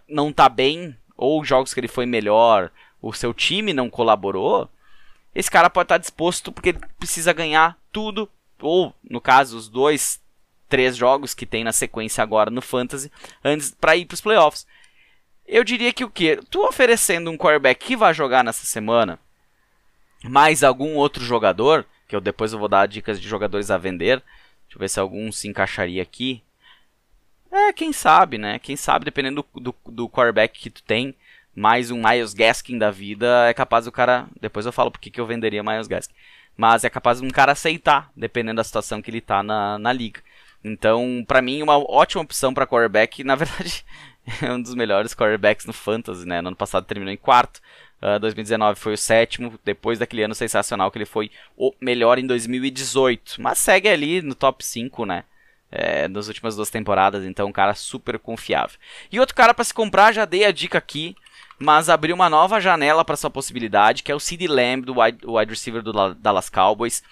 [0.09, 4.69] não tá bem, ou jogos que ele foi melhor, o seu time não colaborou,
[5.35, 8.29] esse cara pode estar disposto porque ele precisa ganhar tudo,
[8.61, 10.21] ou no caso, os dois
[10.69, 13.11] três jogos que tem na sequência agora no Fantasy,
[13.43, 14.67] antes para ir para os playoffs.
[15.47, 16.37] Eu diria que o que?
[16.51, 19.19] Tu oferecendo um quarterback que vai jogar nessa semana,
[20.23, 24.23] mais algum outro jogador, que eu depois eu vou dar dicas de jogadores a vender.
[24.65, 26.43] Deixa eu ver se algum se encaixaria aqui.
[27.51, 28.59] É, quem sabe, né?
[28.59, 31.15] Quem sabe, dependendo do, do, do quarterback que tu tem,
[31.55, 34.27] mais um Miles Gaskin da vida, é capaz do cara.
[34.41, 36.15] Depois eu falo porque que eu venderia Miles Gaskin.
[36.57, 40.21] Mas é capaz um cara aceitar, dependendo da situação que ele tá na, na liga.
[40.63, 43.25] Então, para mim, uma ótima opção para quarterback.
[43.25, 43.85] Na verdade,
[44.43, 46.41] é um dos melhores quarterbacks no Fantasy, né?
[46.41, 47.59] No ano passado terminou em quarto.
[48.03, 52.19] Uh, ah, 2019 foi o sétimo, depois daquele ano sensacional que ele foi o melhor
[52.19, 53.41] em 2018.
[53.41, 55.25] Mas segue ali no top 5, né?
[55.71, 58.79] É, nas últimas duas temporadas, então um cara super confiável.
[59.13, 61.15] E outro cara para se comprar, já dei a dica aqui,
[61.59, 65.19] mas abriu uma nova janela para essa possibilidade, que é o Sid Lamb, do wide,
[65.27, 67.03] wide receiver do Dallas Cowboys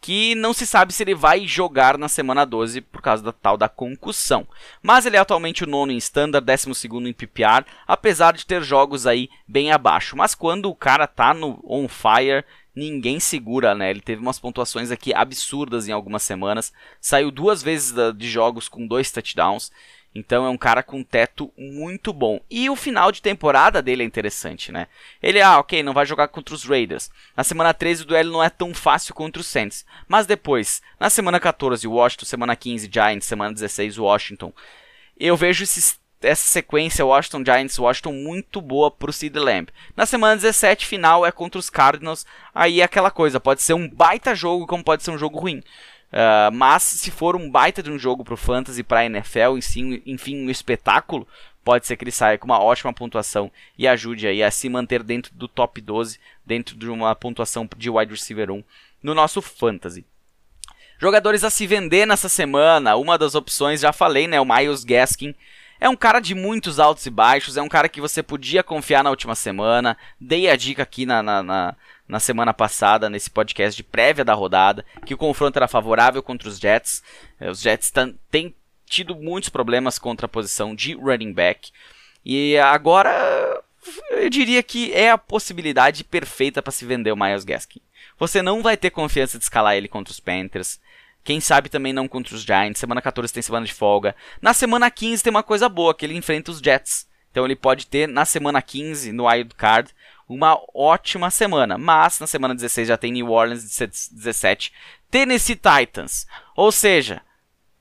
[0.00, 3.56] que não se sabe se ele vai jogar na semana 12 por causa da tal
[3.56, 4.46] da concussão.
[4.82, 8.62] Mas ele é atualmente o nono em standard, décimo segundo em PPR, apesar de ter
[8.62, 10.16] jogos aí bem abaixo.
[10.16, 13.90] Mas quando o cara tá no on fire, ninguém segura, né?
[13.90, 18.86] Ele teve umas pontuações aqui absurdas em algumas semanas, saiu duas vezes de jogos com
[18.86, 19.70] dois touchdowns.
[20.14, 22.40] Então é um cara com teto muito bom.
[22.50, 24.88] E o final de temporada dele é interessante, né?
[25.22, 27.10] Ele, ah, ok, não vai jogar contra os Raiders.
[27.36, 29.86] Na semana 13 o duelo não é tão fácil contra os Saints.
[30.08, 34.52] Mas depois, na semana 14 Washington, semana 15 Giants, semana 16 Washington.
[35.16, 39.68] Eu vejo esses, essa sequência Washington Giants, Washington muito boa pro Sid Lamb.
[39.96, 42.26] Na semana 17 final é contra os Cardinals.
[42.52, 45.62] Aí é aquela coisa, pode ser um baita jogo como pode ser um jogo ruim.
[46.12, 49.56] Uh, mas se for um baita de um jogo pro Fantasy, pra NFL,
[50.04, 51.26] enfim, um espetáculo,
[51.64, 55.02] pode ser que ele saia com uma ótima pontuação e ajude aí a se manter
[55.02, 58.64] dentro do top 12, dentro de uma pontuação de wide receiver 1
[59.02, 60.04] no nosso Fantasy.
[60.98, 65.34] Jogadores a se vender nessa semana, uma das opções, já falei, né, o Miles Gaskin,
[65.80, 69.02] é um cara de muitos altos e baixos, é um cara que você podia confiar
[69.02, 69.96] na última semana.
[70.20, 71.76] Dei a dica aqui na, na, na,
[72.10, 76.48] na semana passada, nesse podcast de prévia da rodada, que o confronto era favorável contra
[76.48, 77.02] os Jets.
[77.38, 77.92] É, os Jets
[78.30, 81.70] têm tido muitos problemas contra a posição de running back.
[82.24, 83.62] E agora
[84.10, 87.80] eu diria que é a possibilidade perfeita para se vender o Miles Gaskin.
[88.18, 90.80] Você não vai ter confiança de escalar ele contra os Panthers.
[91.22, 92.80] Quem sabe também não contra os Giants.
[92.80, 94.16] Semana 14 tem semana de folga.
[94.42, 97.08] Na semana 15 tem uma coisa boa, que ele enfrenta os Jets.
[97.30, 99.94] Então ele pode ter na semana 15, no Wild Card,
[100.34, 101.76] uma ótima semana.
[101.76, 104.72] Mas na semana 16 já tem New Orleans 17,
[105.10, 106.26] Tennessee Titans.
[106.54, 107.20] Ou seja,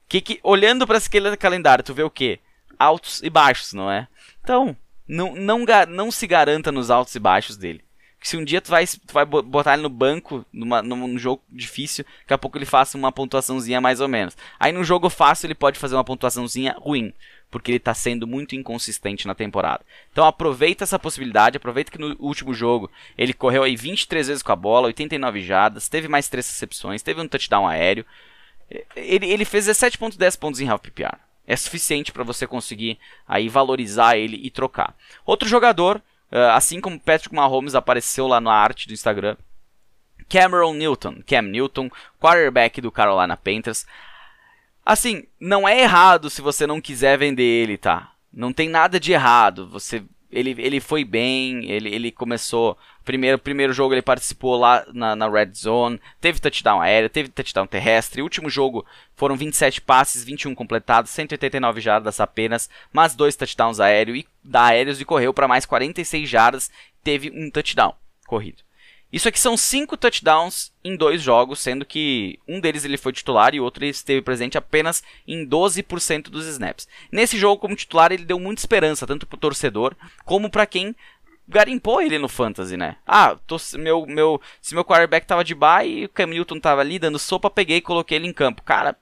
[0.07, 2.39] que, que olhando para esse calendário, tu vê o quê?
[2.77, 4.07] Altos e baixos, não é?
[4.43, 4.75] Então,
[5.07, 7.83] não, não, não se garanta nos altos e baixos dele
[8.19, 11.41] que se um dia tu vai, tu vai botar ele no banco, numa, num jogo
[11.49, 14.35] difícil, daqui a pouco ele faça uma pontuaçãozinha mais ou menos.
[14.59, 17.13] Aí no jogo fácil ele pode fazer uma pontuaçãozinha ruim,
[17.49, 19.83] porque ele está sendo muito inconsistente na temporada.
[20.11, 24.51] Então aproveita essa possibilidade, aproveita que no último jogo ele correu aí 23 vezes com
[24.51, 28.05] a bola, 89 jadas, teve mais 3 recepções, teve um touchdown aéreo.
[28.95, 31.17] Ele, ele fez 17.10 pontos em half PPR.
[31.47, 34.95] É suficiente para você conseguir aí valorizar ele e trocar.
[35.25, 39.35] Outro jogador Uh, assim como Patrick Mahomes apareceu lá na arte do Instagram.
[40.29, 43.85] Cameron Newton, Cam Newton, quarterback do Carolina Panthers.
[44.89, 48.11] Assim, não é errado se você não quiser vender ele, tá?
[48.33, 49.69] Não tem nada de errado.
[49.69, 52.75] Você ele, ele foi bem, ele, ele começou.
[53.05, 57.67] Primeiro, primeiro jogo ele participou lá na, na Red Zone, teve touchdown aéreo, teve touchdown
[57.67, 58.23] terrestre.
[58.23, 58.83] Último jogo
[59.15, 64.99] foram 27 passes, 21 completados, 189 jardas apenas, mas dois touchdowns aéreo e, da aéreos
[64.99, 66.71] e correu para mais 46 jardas,
[67.03, 67.93] teve um touchdown
[68.25, 68.63] corrido.
[69.11, 73.55] Isso aqui são cinco touchdowns em dois jogos, sendo que um deles ele foi titular
[73.55, 76.87] e outro ele esteve presente apenas em 12% dos snaps.
[77.11, 79.95] Nesse jogo, como titular, ele deu muita esperança, tanto para o torcedor
[80.25, 80.95] como para quem
[81.47, 82.97] garimpou ele no fantasy, né?
[83.05, 86.81] Ah, tô, meu, meu, se meu quarterback tava de bye e o Cam Newton tava
[86.81, 88.61] ali dando sopa, peguei e coloquei ele em campo.
[88.61, 88.95] Cara,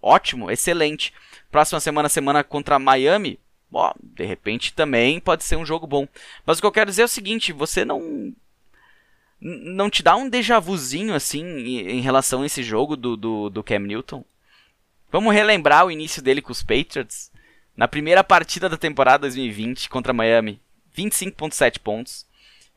[0.00, 1.12] ótimo, excelente.
[1.50, 3.40] Próxima semana, semana contra Miami,
[4.00, 6.06] de repente também pode ser um jogo bom.
[6.46, 8.32] Mas o que eu quero dizer é o seguinte, você não
[9.44, 13.62] não te dá um déjà vuzinho assim em relação a esse jogo do, do, do
[13.62, 14.24] Cam Newton?
[15.12, 17.30] Vamos relembrar o início dele com os Patriots.
[17.76, 20.58] Na primeira partida da temporada 2020 contra Miami,
[20.96, 22.24] 25.7 pontos,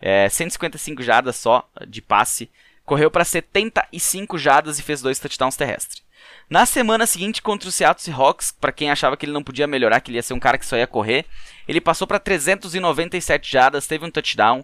[0.02, 2.50] é, 155 jardas só de passe,
[2.86, 6.04] correu para 75 jardas e fez dois touchdowns terrestres.
[6.50, 10.02] Na semana seguinte contra o Seattle Seahawks, para quem achava que ele não podia melhorar,
[10.02, 11.26] que ele ia ser um cara que só ia correr,
[11.68, 14.64] ele passou para 397 jardas, teve um touchdown,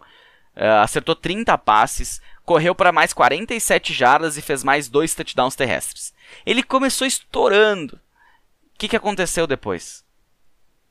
[0.55, 6.13] Uh, acertou 30 passes, correu para mais 47 jardas e fez mais dois touchdowns terrestres.
[6.45, 7.95] Ele começou estourando.
[7.95, 10.03] O que, que aconteceu depois?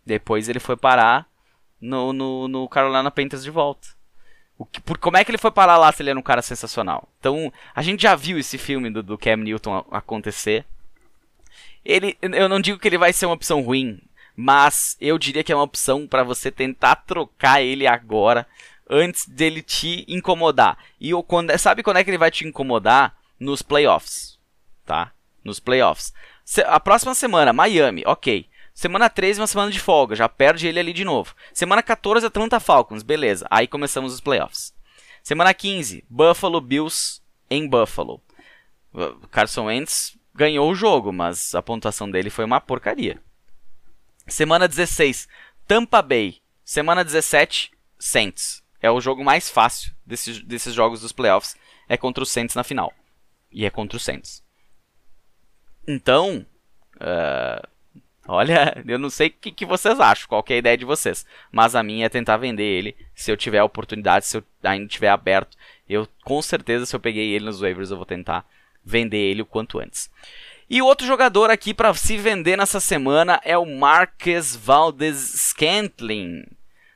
[0.04, 1.26] Depois ele foi parar
[1.80, 3.88] no, no, no Carolina Panthers de volta.
[4.58, 6.42] O que, por, como é que ele foi parar lá se ele era um cara
[6.42, 7.08] sensacional?
[7.18, 10.64] Então, a gente já viu esse filme do, do Cam Newton acontecer.
[11.84, 14.00] Ele, eu não digo que ele vai ser uma opção ruim,
[14.36, 18.46] mas eu diria que é uma opção para você tentar trocar ele agora
[18.92, 20.76] antes dele te incomodar.
[21.00, 23.16] E eu, quando, sabe quando é que ele vai te incomodar?
[23.40, 24.38] Nos playoffs,
[24.86, 25.10] tá?
[25.42, 26.12] Nos playoffs.
[26.44, 28.46] Se, a próxima semana, Miami, ok.
[28.74, 31.34] Semana 13, uma semana de folga, já perde ele ali de novo.
[31.52, 33.46] Semana 14, Atlanta Falcons, beleza.
[33.50, 34.72] Aí começamos os playoffs.
[35.22, 38.22] Semana 15, Buffalo Bills em Buffalo.
[39.30, 43.20] Carson Wentz ganhou o jogo, mas a pontuação dele foi uma porcaria.
[44.26, 45.28] Semana 16,
[45.66, 46.40] Tampa Bay.
[46.64, 48.61] Semana 17, Saints.
[48.82, 51.56] É o jogo mais fácil desses, desses jogos dos playoffs.
[51.88, 52.92] É contra o Saints na final.
[53.50, 54.42] E é contra o Saints.
[55.86, 56.44] Então,
[56.96, 57.68] uh,
[58.26, 61.24] olha, eu não sei o que, que, vocês acham, qual é a ideia de vocês.
[61.52, 62.96] Mas a minha é tentar vender ele.
[63.14, 65.56] Se eu tiver a oportunidade, se eu ainda tiver aberto.
[65.88, 68.44] Eu, com certeza, se eu peguei ele nos waivers, eu vou tentar
[68.84, 70.10] vender ele o quanto antes.
[70.68, 75.18] E outro jogador aqui para se vender nessa semana é o Marques Valdes
[75.50, 76.46] Scantling.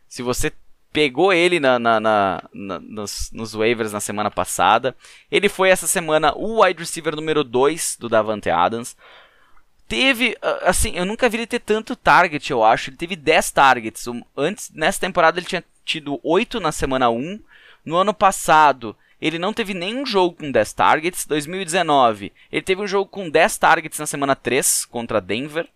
[0.09, 0.51] Se você
[0.97, 4.97] pegou ele na, na, na, nos, nos, waivers na semana passada,
[5.31, 8.97] ele foi essa semana o wide receiver número 2 do Davante Adams.
[9.87, 12.89] Teve, assim, eu nunca vi ele ter tanto target, eu acho.
[12.89, 14.07] Ele teve 10 targets.
[14.35, 17.41] Antes, nessa temporada, ele tinha tido 8 na semana 1.
[17.85, 21.27] No ano passado, ele não teve nenhum jogo com 10 targets.
[21.27, 25.69] 2019, ele teve um jogo com 10 targets na semana 3 contra Denver.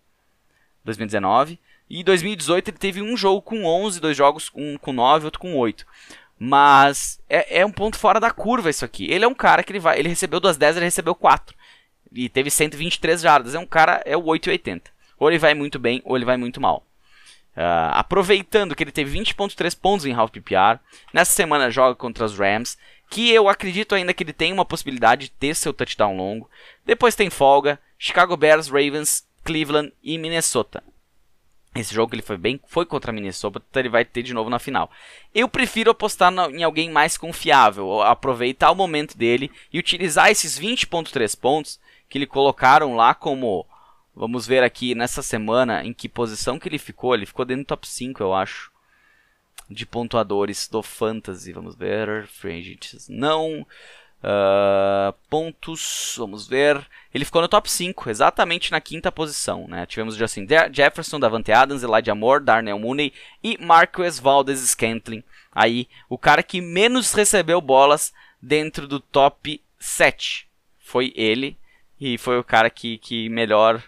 [0.83, 1.59] 2019.
[1.93, 5.57] E 2018 ele teve um jogo com 11, dois jogos um com 9, outro com
[5.57, 5.85] 8.
[6.39, 9.11] Mas é, é, um ponto fora da curva isso aqui.
[9.11, 11.53] Ele é um cara que ele vai, ele recebeu das 10, ele recebeu 4.
[12.13, 13.55] E teve 123 jardas.
[13.55, 14.89] É um cara, é o 880.
[15.19, 16.87] Ou ele vai muito bem, ou ele vai muito mal.
[17.57, 20.79] Uh, aproveitando que ele teve 20.3 pontos em half PPR,
[21.13, 22.77] nessa semana joga contra os Rams,
[23.09, 26.49] que eu acredito ainda que ele tem uma possibilidade de ter seu touchdown longo.
[26.85, 30.81] Depois tem folga, Chicago Bears, Ravens, Cleveland e Minnesota.
[31.73, 34.91] Esse jogo ele foi bem, foi contra Minnesota, ele vai ter de novo na final.
[35.33, 41.39] Eu prefiro apostar em alguém mais confiável, aproveitar o momento dele e utilizar esses 20.3
[41.39, 41.79] pontos
[42.09, 43.65] que ele colocaram lá como
[44.13, 47.15] Vamos ver aqui nessa semana em que posição que ele ficou.
[47.15, 48.71] Ele ficou dentro do top 5, eu acho
[49.69, 51.53] de pontuadores do Fantasy.
[51.53, 52.27] Vamos ver.
[52.27, 52.77] Free
[53.09, 53.65] Não.
[54.23, 56.15] Uh, pontos.
[56.17, 56.85] Vamos ver.
[57.13, 59.67] Ele ficou no top 5, exatamente na quinta posição.
[59.67, 59.85] Né?
[59.85, 63.11] Tivemos Justin Jefferson, Davante Adams, Elijah Moore, Darnell Mooney
[63.43, 65.23] e Marquez Valdez Scantling.
[65.51, 70.47] Aí, o cara que menos recebeu bolas dentro do top 7
[70.79, 71.57] foi ele.
[71.99, 73.83] E foi o cara que, que melhor.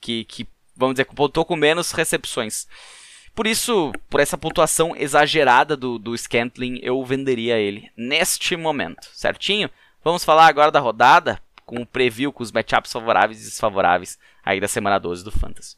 [0.00, 0.46] Que, que,
[0.76, 2.68] vamos dizer, pontuou com menos recepções.
[3.36, 9.68] Por isso, por essa pontuação exagerada do, do Scantling, eu venderia ele neste momento, certinho?
[10.02, 14.58] Vamos falar agora da rodada, com o preview, com os matchups favoráveis e desfavoráveis aí
[14.58, 15.76] da semana 12 do Fantasy.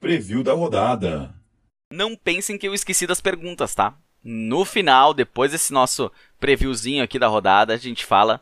[0.00, 1.32] Preview da rodada.
[1.92, 3.94] Não pensem que eu esqueci das perguntas, tá?
[4.24, 6.10] No final, depois desse nosso
[6.40, 8.40] previewzinho aqui da rodada, a gente fala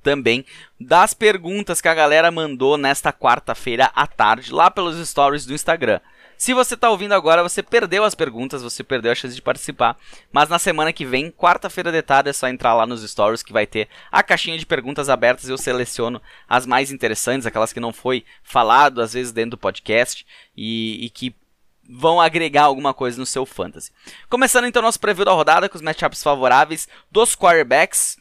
[0.00, 0.44] também
[0.80, 6.00] das perguntas que a galera mandou nesta quarta-feira à tarde lá pelos stories do Instagram.
[6.42, 9.96] Se você está ouvindo agora, você perdeu as perguntas, você perdeu a chance de participar.
[10.32, 13.52] Mas na semana que vem, quarta-feira de tarde, é só entrar lá nos stories que
[13.52, 15.48] vai ter a caixinha de perguntas abertas.
[15.48, 20.26] Eu seleciono as mais interessantes, aquelas que não foi falado às vezes dentro do podcast
[20.56, 21.32] e, e que
[21.88, 23.92] vão agregar alguma coisa no seu fantasy.
[24.28, 28.16] Começando então nosso preview da rodada com os matchups favoráveis dos quarterbacks,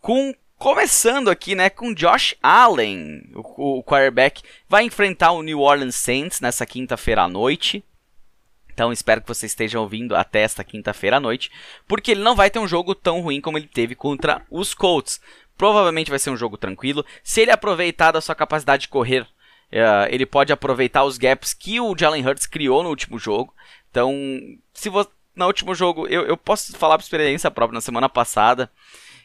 [0.00, 5.96] com Começando aqui, né, com Josh Allen, o, o quarterback, vai enfrentar o New Orleans
[5.96, 7.84] Saints nessa quinta-feira à noite.
[8.72, 11.50] Então espero que você esteja ouvindo até esta quinta-feira à noite,
[11.86, 15.20] porque ele não vai ter um jogo tão ruim como ele teve contra os Colts.
[15.58, 17.04] Provavelmente vai ser um jogo tranquilo.
[17.22, 21.80] Se ele aproveitar da sua capacidade de correr, uh, ele pode aproveitar os gaps que
[21.80, 23.54] o Jalen Hurts criou no último jogo.
[23.90, 24.14] Então,
[24.72, 28.70] se você no último jogo, eu, eu posso falar por experiência própria na semana passada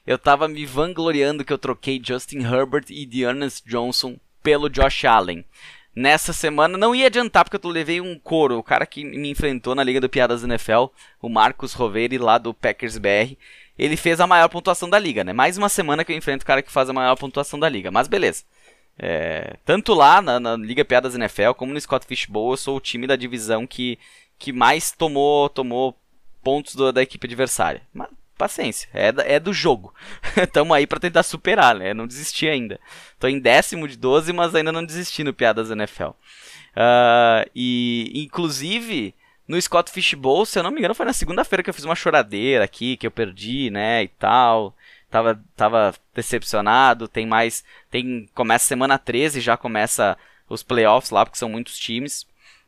[0.06, 5.45] eu tava me vangloriando que eu troquei Justin Herbert e Dearness Johnson pelo Josh Allen.
[5.93, 8.58] Nessa semana não ia adiantar porque eu levei um couro.
[8.58, 10.86] O cara que me enfrentou na Liga do Piadas NFL,
[11.22, 13.36] o Marcos Roveri lá do Packers BR,
[13.78, 15.34] ele fez a maior pontuação da liga, né?
[15.34, 17.91] Mais uma semana que eu enfrento o cara que faz a maior pontuação da liga.
[17.91, 18.43] Mas beleza.
[18.97, 22.82] É, tanto lá na, na, Liga Piadas NFL como no Scott Fishbowl, eu sou o
[22.82, 23.97] time da divisão que,
[24.38, 25.97] que mais tomou, tomou
[26.43, 27.82] pontos do, da equipe adversária.
[27.93, 28.10] Mas
[28.42, 29.94] paciência, é, é do jogo.
[30.52, 31.94] Tamo aí para tentar superar, né?
[31.94, 32.80] Não desisti ainda.
[33.20, 36.06] Tô em décimo de 12, mas ainda não desisti no Piadas NFL.
[36.06, 36.16] Uh,
[36.76, 39.14] ah, e, inclusive,
[39.48, 41.94] no Scott Fishbowl, se eu não me engano, foi na segunda-feira que eu fiz uma
[41.94, 44.76] choradeira aqui, que eu perdi, né, e tal.
[45.08, 50.18] Tava, tava decepcionado, tem mais, tem, começa semana 13, já começa
[50.50, 52.26] os playoffs lá, porque são muitos times.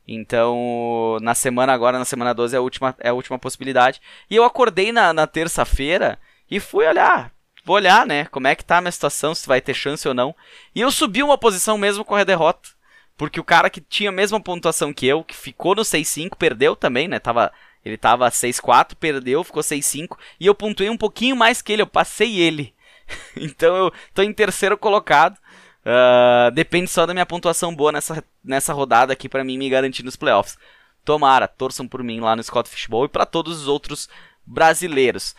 [0.07, 4.01] Então, na semana agora, na semana 12, é a última, é a última possibilidade.
[4.29, 7.31] E eu acordei na, na terça-feira e fui olhar.
[7.65, 8.25] Vou olhar, né?
[8.25, 10.35] Como é que tá a minha situação, se vai ter chance ou não.
[10.75, 12.69] E eu subi uma posição mesmo com a derrota.
[13.15, 16.75] Porque o cara que tinha a mesma pontuação que eu, que ficou no 6-5, perdeu
[16.75, 17.19] também, né?
[17.19, 17.53] Tava,
[17.85, 20.17] ele tava 6-4, perdeu, ficou 6-5.
[20.39, 22.73] E eu pontuei um pouquinho mais que ele, eu passei ele.
[23.37, 25.37] então eu tô em terceiro colocado.
[25.85, 30.03] Uh, depende só da minha pontuação boa nessa, nessa rodada aqui para mim me garantir
[30.03, 30.57] nos playoffs.
[31.03, 34.07] Tomara, torçam por mim lá no Scott Fishbowl e para todos os outros
[34.45, 35.35] brasileiros.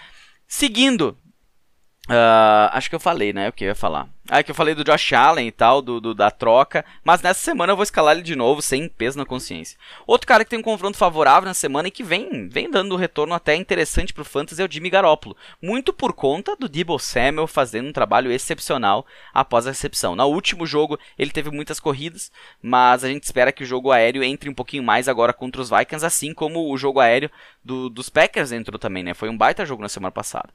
[0.47, 1.17] Seguindo,
[2.09, 3.49] uh, acho que eu falei, né?
[3.49, 4.09] O que eu ia falar.
[4.27, 6.83] Ah, é que eu falei do Josh Allen e tal, do, do, da troca.
[7.05, 9.79] Mas nessa semana eu vou escalar ele de novo, sem peso na consciência.
[10.07, 12.99] Outro cara que tem um confronto favorável na semana e que vem, vem dando um
[12.99, 15.37] retorno até interessante pro Fantasy é o Jimmy Garoppolo.
[15.61, 20.17] Muito por conta do Debo Samuel fazendo um trabalho excepcional após a recepção.
[20.17, 24.25] No último jogo ele teve muitas corridas, mas a gente espera que o jogo aéreo
[24.25, 27.31] entre um pouquinho mais agora contra os Vikings, assim como o jogo aéreo
[27.63, 29.13] do, dos Packers entrou também, né?
[29.13, 30.49] Foi um baita jogo na semana passada.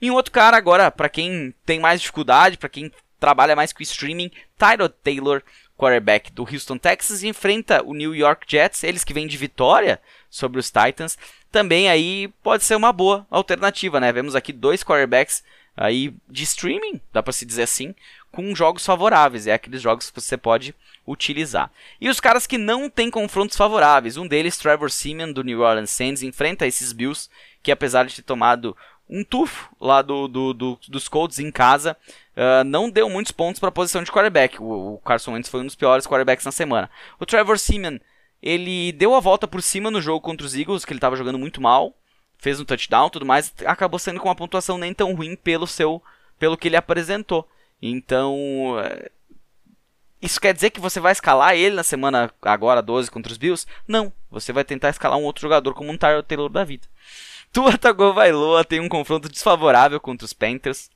[0.00, 3.82] E um outro cara agora, para quem tem mais dificuldade, para quem trabalha mais com
[3.82, 4.30] streaming.
[4.58, 5.42] Tyrod Taylor,
[5.76, 10.00] quarterback do Houston Texas, enfrenta o New York Jets, eles que vêm de vitória
[10.30, 11.18] sobre os Titans.
[11.50, 14.12] Também aí pode ser uma boa alternativa, né?
[14.12, 15.42] Vemos aqui dois quarterbacks
[15.76, 17.94] aí de streaming, dá para se dizer assim,
[18.32, 20.74] com jogos favoráveis, é aqueles jogos que você pode
[21.06, 21.70] utilizar.
[22.00, 25.90] E os caras que não têm confrontos favoráveis, um deles, Trevor Simeon do New Orleans
[25.90, 27.28] Saints, enfrenta esses Bills
[27.62, 28.76] que apesar de ter tomado
[29.08, 31.96] um tufo lá do, do, do dos Colts em casa,
[32.36, 34.60] uh, não deu muitos pontos para a posição de quarterback.
[34.60, 36.90] O, o, Carson Wentz foi um dos piores quarterbacks na semana.
[37.18, 37.98] O Trevor Simeon,
[38.42, 41.38] ele deu a volta por cima no jogo contra os Eagles, que ele estava jogando
[41.38, 41.94] muito mal,
[42.38, 46.02] fez um touchdown, tudo mais, acabou sendo com uma pontuação nem tão ruim pelo seu,
[46.38, 47.48] pelo que ele apresentou.
[47.80, 48.34] Então,
[48.78, 49.10] uh,
[50.20, 53.66] isso quer dizer que você vai escalar ele na semana agora 12 contra os Bills?
[53.86, 56.86] Não, você vai tentar escalar um outro jogador como um Tyler Taylor da vida.
[57.52, 60.90] Tua Tagovailoa tem um confronto desfavorável contra os Panthers.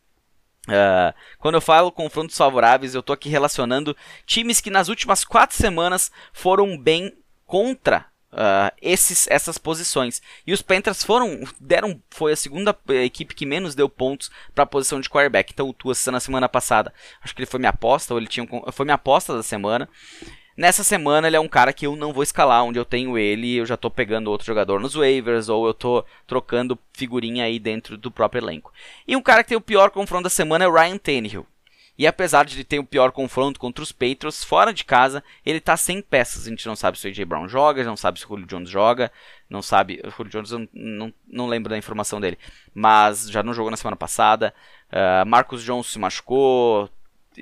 [0.68, 3.96] Uh, quando eu falo confrontos favoráveis, eu tô aqui relacionando
[4.26, 10.20] times que nas últimas quatro semanas foram bem contra uh, esses, essas posições.
[10.46, 14.66] E os Panthers foram, deram, foi a segunda equipe que menos deu pontos para a
[14.66, 15.52] posição de quarterback.
[15.52, 16.92] Então o Tua na semana passada,
[17.22, 19.88] acho que ele foi minha aposta, ou ele tinha, foi minha aposta da semana.
[20.60, 23.56] Nessa semana ele é um cara que eu não vou escalar, onde eu tenho ele,
[23.56, 27.96] eu já tô pegando outro jogador nos waivers, ou eu tô trocando figurinha aí dentro
[27.96, 28.70] do próprio elenco.
[29.08, 31.46] E um cara que tem o pior confronto da semana é o Ryan Tannehill.
[31.96, 35.62] E apesar de ele ter o pior confronto contra os Patriots, fora de casa, ele
[35.62, 36.46] tá sem peças.
[36.46, 38.68] A gente não sabe se o AJ Brown joga, não sabe se o Julio Jones
[38.68, 39.10] joga,
[39.48, 40.02] não sabe.
[40.04, 42.38] O Julio Jones eu não, não lembro da informação dele,
[42.74, 44.52] mas já não jogou na semana passada.
[44.92, 46.90] Uh, Marcus Jones se machucou,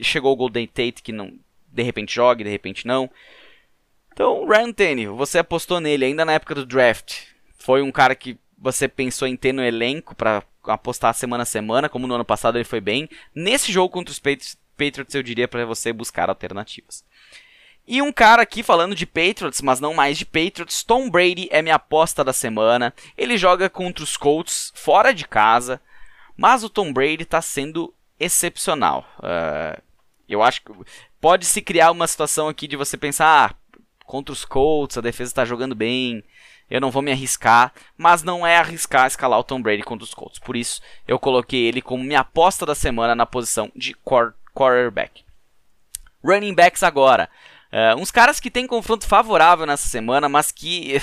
[0.02, 1.36] chegou o Golden Tate que não
[1.78, 3.08] de repente jogue, de repente não.
[4.12, 7.26] Então, Ryan Tannehill, você apostou nele ainda na época do draft.
[7.56, 11.88] Foi um cara que você pensou em ter no elenco para apostar semana a semana,
[11.88, 13.08] como no ano passado ele foi bem.
[13.32, 17.04] Nesse jogo contra os Patriots, eu diria para você buscar alternativas.
[17.86, 21.62] E um cara aqui falando de Patriots, mas não mais de Patriots, Tom Brady é
[21.62, 22.92] minha aposta da semana.
[23.16, 25.80] Ele joga contra os Colts fora de casa,
[26.36, 29.06] mas o Tom Brady está sendo excepcional.
[29.18, 29.80] Uh,
[30.28, 30.72] eu acho que
[31.20, 35.30] pode se criar uma situação aqui de você pensar, ah, contra os Colts, a defesa
[35.30, 36.24] está jogando bem,
[36.70, 40.14] eu não vou me arriscar, mas não é arriscar escalar o Tom Brady contra os
[40.14, 40.38] Colts.
[40.38, 43.94] Por isso, eu coloquei ele como minha aposta da semana na posição de
[44.54, 45.24] quarterback.
[46.22, 47.28] Running backs agora.
[47.72, 50.96] Uh, uns caras que têm confronto favorável nessa semana, mas que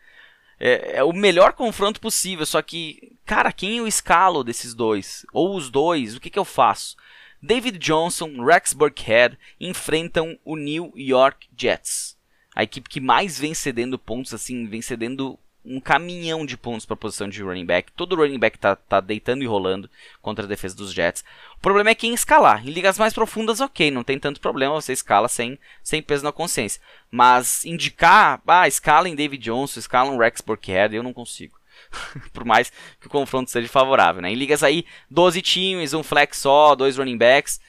[0.58, 2.46] é, é, o melhor confronto possível.
[2.46, 5.26] Só que, cara, quem eu escalo desses dois?
[5.32, 6.16] Ou os dois?
[6.16, 6.96] O que, que eu faço?
[7.42, 12.18] David Johnson, Rex Burkhead enfrentam o New York Jets.
[12.54, 16.94] A equipe que mais vem cedendo pontos, assim, vem cedendo um caminhão de pontos para
[16.94, 17.92] a posição de running back.
[17.92, 19.90] Todo running back tá, tá deitando e rolando
[20.22, 21.24] contra a defesa dos Jets.
[21.56, 22.66] O problema é quem escalar.
[22.66, 26.32] Em ligas mais profundas, ok, não tem tanto problema, você escala sem, sem peso na
[26.32, 26.80] consciência.
[27.10, 31.59] Mas indicar, ah, escala em David Johnson, escala Rex Burkhead, eu não consigo.
[32.32, 32.70] por mais
[33.00, 34.22] que o confronto seja favorável.
[34.22, 34.30] Né?
[34.30, 37.60] Em ligas aí, 12 times, um flex só, dois running backs.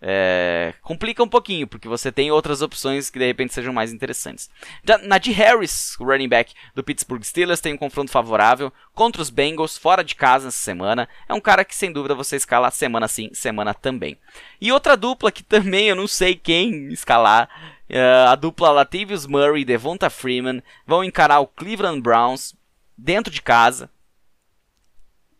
[0.00, 4.50] é, complica um pouquinho, porque você tem outras opções que de repente sejam mais interessantes.
[4.84, 9.30] Já, Najee Harris, o running back do Pittsburgh Steelers, tem um confronto favorável contra os
[9.30, 11.08] Bengals, fora de casa essa semana.
[11.28, 14.18] É um cara que sem dúvida você escala semana sim, semana também.
[14.60, 17.48] E outra dupla que também eu não sei quem escalar,
[17.90, 22.54] uh, a dupla Latavius Murray e Devonta Freeman vão encarar o Cleveland Browns
[22.96, 23.90] dentro de casa.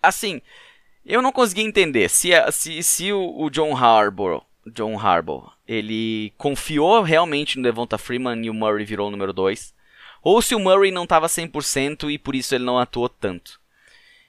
[0.03, 0.41] Assim,
[1.05, 7.03] eu não consegui entender se, se, se o, o John Harbaugh, John Harbaugh, ele confiou
[7.03, 9.75] realmente no Devonta Freeman e o Murray virou o número 2,
[10.23, 13.61] ou se o Murray não estava 100% e por isso ele não atuou tanto.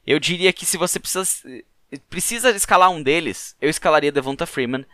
[0.06, 1.64] Eu diria que se você precisa,
[2.10, 4.86] precisa escalar um deles, eu escalaria Devonta Freeman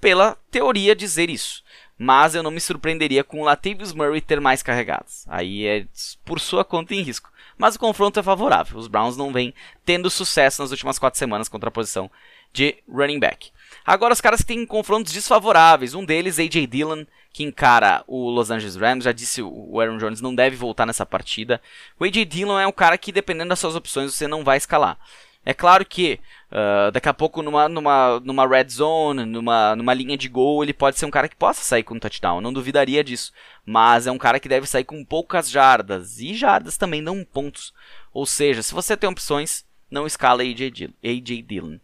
[0.00, 1.62] pela teoria dizer isso.
[1.96, 5.24] Mas eu não me surpreenderia com o Latavius Murray ter mais carregados.
[5.28, 5.84] Aí é
[6.24, 8.78] por sua conta em risco mas o confronto é favorável.
[8.78, 9.52] Os Browns não vêm
[9.84, 12.10] tendo sucesso nas últimas quatro semanas contra a posição
[12.52, 13.50] de running back.
[13.84, 18.50] Agora os caras que têm confrontos desfavoráveis, um deles AJ Dillon, que encara o Los
[18.50, 21.60] Angeles Rams, já disse o Aaron Jones não deve voltar nessa partida.
[21.98, 24.98] O AJ Dillon é um cara que dependendo das suas opções você não vai escalar.
[25.44, 26.20] É claro que
[26.50, 30.74] uh, daqui a pouco numa, numa, numa red zone, numa, numa linha de gol, ele
[30.74, 33.32] pode ser um cara que possa sair com um touchdown, não duvidaria disso.
[33.64, 37.72] Mas é um cara que deve sair com poucas jardas, e jardas também dão pontos.
[38.12, 40.92] Ou seja, se você tem opções, não escala AJ Dillon.
[41.02, 41.78] AJ Dillon.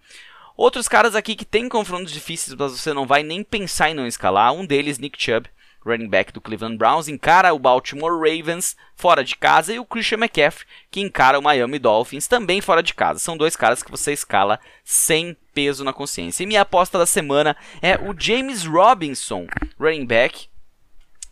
[0.56, 4.06] Outros caras aqui que tem confrontos difíceis, mas você não vai nem pensar em não
[4.06, 4.52] escalar.
[4.52, 5.48] Um deles, Nick Chubb,
[5.84, 10.18] running back do Cleveland Browns, encara o Baltimore Ravens fora de casa e o Christian
[10.18, 13.18] McCaffrey, que encara o Miami Dolphins também fora de casa.
[13.18, 16.42] São dois caras que você escala sem peso na consciência.
[16.42, 19.46] E minha aposta da semana é o James Robinson,
[19.78, 20.48] running back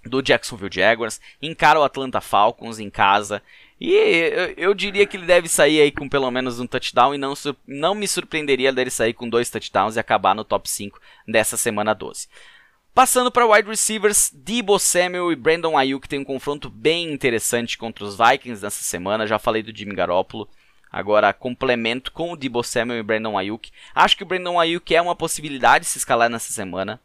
[0.05, 3.42] do Jacksonville Jaguars, encara o Atlanta Falcons em casa.
[3.80, 7.18] E eu, eu, diria que ele deve sair aí com pelo menos um touchdown e
[7.18, 7.34] não,
[7.66, 11.94] não me surpreenderia dele sair com dois touchdowns e acabar no top 5 dessa semana
[11.94, 12.28] 12.
[12.95, 18.05] Passando para wide receivers, Debo Samuel e Brandon Ayuk tem um confronto bem interessante contra
[18.05, 19.26] os Vikings nessa semana.
[19.26, 20.47] Já falei do Jimmy Garoppolo.
[20.90, 23.70] Agora complemento com o Debo Samuel e Brandon Ayuk.
[23.95, 27.01] Acho que o Brandon Ayuk é uma possibilidade de se escalar nessa semana.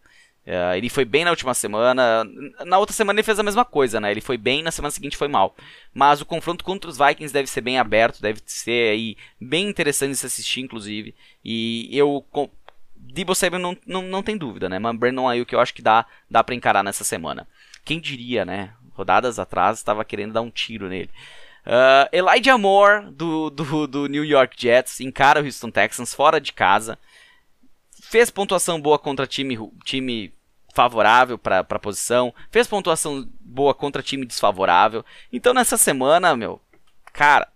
[0.46, 2.26] Uh, ele foi bem na última semana.
[2.66, 4.12] Na outra semana ele fez a mesma coisa, né?
[4.12, 5.56] Ele foi bem, na semana seguinte foi mal.
[5.94, 10.12] Mas o confronto contra os Vikings deve ser bem aberto, deve ser aí bem interessante
[10.12, 11.16] de se assistir, inclusive.
[11.46, 12.26] E eu
[13.14, 14.80] Debo Samuel não, não, não tem dúvida, né?
[14.80, 17.48] Mas Brandon Ayuk eu acho que dá, dá para encarar nessa semana.
[17.84, 18.74] Quem diria, né?
[18.94, 21.10] Rodadas atrás estava querendo dar um tiro nele.
[21.66, 26.54] Uh, Elijah Moore, do, do, do New York Jets, encara o Houston Texans fora de
[26.54, 26.98] casa.
[28.02, 30.34] Fez pontuação boa contra time, time
[30.74, 32.34] favorável para a posição.
[32.50, 35.04] Fez pontuação boa contra time desfavorável.
[35.32, 36.62] Então nessa semana, meu,
[37.12, 37.48] cara,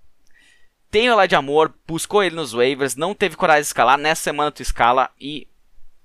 [0.92, 3.98] tem o Elijah Moore, buscou ele nos waivers, não teve coragem de escalar.
[3.98, 5.48] Nessa semana tu escala e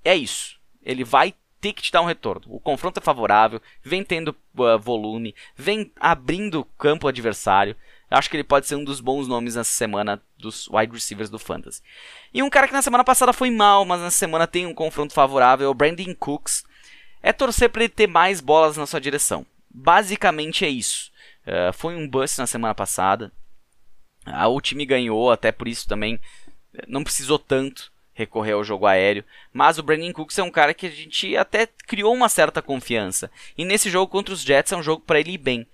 [0.05, 0.57] é isso.
[0.81, 2.43] Ele vai ter que te dar um retorno.
[2.47, 7.75] O confronto é favorável, vem tendo uh, volume, vem abrindo campo adversário.
[8.09, 11.41] Acho que ele pode ser um dos bons nomes nessa semana dos wide receivers do
[11.41, 11.83] Fantasy.
[12.33, 15.13] E um cara que na semana passada foi mal, mas na semana tem um confronto
[15.13, 16.65] favorável, é o Brandon Cooks.
[17.21, 19.45] É torcer para ele ter mais bolas na sua direção.
[19.69, 21.11] Basicamente é isso.
[21.45, 23.33] Uh, foi um bust na semana passada.
[24.27, 26.21] O time ganhou, até por isso também
[26.87, 29.25] não precisou tanto recorrer ao jogo aéreo.
[29.53, 33.31] Mas o Brandon Cooks é um cara que a gente até criou uma certa confiança.
[33.57, 35.67] E nesse jogo contra os Jets é um jogo para ele ir bem.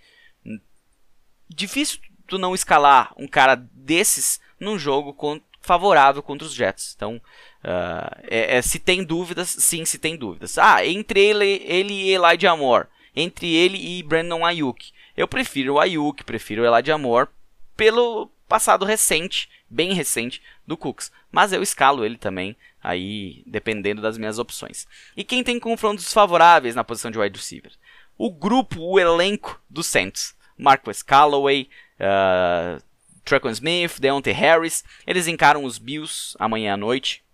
[1.49, 5.17] Difícil tu não escalar um cara desses num jogo
[5.61, 6.95] favorável contra os Jets.
[6.97, 10.59] Então, uh, é, é, se tem dúvidas, sim, se tem dúvidas.
[10.59, 12.89] Ah, entre ele, ele e Elijah Moore.
[13.15, 14.91] Entre ele e Brandon Ayuk.
[15.17, 17.29] Eu prefiro o Ayuk, prefiro o Elijah Moore
[17.77, 21.11] pelo passado recente, bem recente, do Cooks.
[21.31, 24.87] Mas eu escalo ele também, aí dependendo das minhas opções.
[25.17, 27.73] E quem tem confrontos favoráveis na posição de wide receiver?
[28.19, 30.37] O grupo, o elenco do Saints.
[30.55, 32.83] Marcus Callaway, uh,
[33.25, 34.85] Trequan Smith, Deontay Harris.
[35.07, 37.25] Eles encaram os Bills amanhã à noite.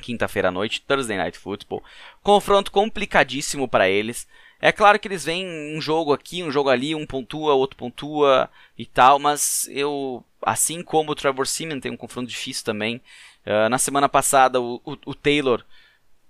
[0.00, 1.84] Quinta-feira à noite, Thursday Night Football.
[2.22, 4.26] Confronto complicadíssimo para eles.
[4.64, 8.48] É claro que eles vêm um jogo aqui, um jogo ali, um pontua, outro pontua
[8.78, 12.96] e tal, mas eu, assim como o Trevor Simeon tem um confronto difícil também.
[13.44, 15.62] Uh, na semana passada o, o, o, Taylor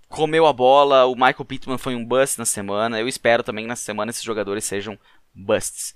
[0.09, 2.99] comeu a bola, o Michael Pittman foi um bust na semana.
[2.99, 4.99] Eu espero também na semana esses jogadores sejam
[5.33, 5.95] busts.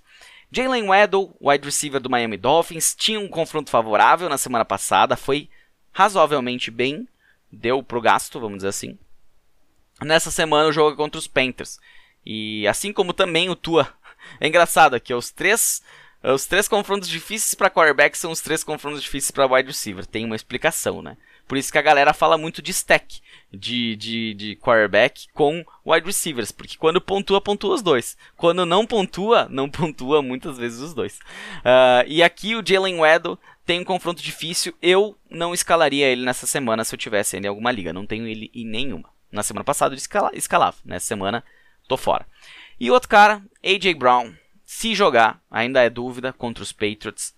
[0.50, 5.50] Jalen Waddle, wide receiver do Miami Dolphins, tinha um confronto favorável na semana passada, foi
[5.92, 7.06] razoavelmente bem,
[7.52, 8.98] deu pro gasto, vamos dizer assim.
[10.02, 11.78] Nessa semana o jogo é contra os Panthers.
[12.26, 13.88] E assim como também o Tua.
[14.39, 15.82] É engraçado que os três
[16.22, 20.05] Os três confrontos difíceis para quarterback são os três confrontos difíceis para wide receiver.
[20.05, 21.17] Tem uma explicação, né?
[21.47, 26.05] Por isso que a galera fala muito de stack de, de, de quarterback com wide
[26.05, 28.15] receivers, porque quando pontua, pontua os dois.
[28.38, 31.17] Quando não pontua, não pontua muitas vezes os dois.
[31.59, 34.74] Uh, e aqui o Jalen Weddle tem um confronto difícil.
[34.82, 37.93] Eu não escalaria ele nessa semana se eu tivesse ele em alguma liga.
[37.93, 39.09] Não tenho ele em nenhuma.
[39.32, 40.78] Na semana passada eu escala, escalava.
[40.86, 41.43] Nessa semana
[41.90, 42.26] tô fora.
[42.80, 44.34] E outro cara, AJ Brown.
[44.64, 47.34] Se jogar, ainda é dúvida contra os Patriots.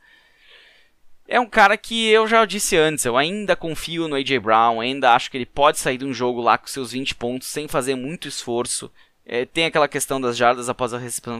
[1.27, 5.15] É um cara que eu já disse antes, eu ainda confio no AJ Brown, ainda
[5.15, 7.95] acho que ele pode sair de um jogo lá com seus 20 pontos sem fazer
[7.95, 8.91] muito esforço.
[9.25, 11.39] É, tem aquela questão das jardas após a recepção.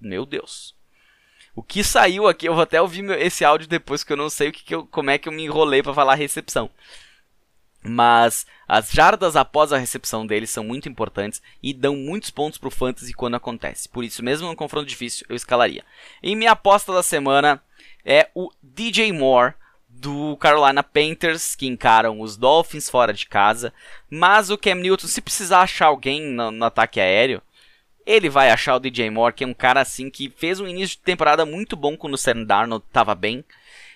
[0.00, 0.76] Meu Deus.
[1.56, 4.50] O que saiu aqui, eu vou até ouvir esse áudio depois que eu não sei
[4.50, 6.70] o que, que eu, como é que eu me enrolei para falar recepção.
[7.82, 12.68] Mas as jardas após a recepção deles são muito importantes e dão muitos pontos para
[12.68, 13.88] o fantasy quando acontece.
[13.88, 15.84] Por isso, mesmo num confronto difícil, eu escalaria.
[16.22, 17.62] E minha aposta da semana
[18.04, 19.54] é o DJ Moore
[19.88, 23.72] do Carolina Panthers, que encaram os Dolphins fora de casa.
[24.08, 27.42] Mas o Cam Newton, se precisar achar alguém no, no ataque aéreo,
[28.06, 30.96] ele vai achar o DJ Moore, que é um cara assim que fez um início
[30.96, 33.44] de temporada muito bom quando o Sam Darnold estava bem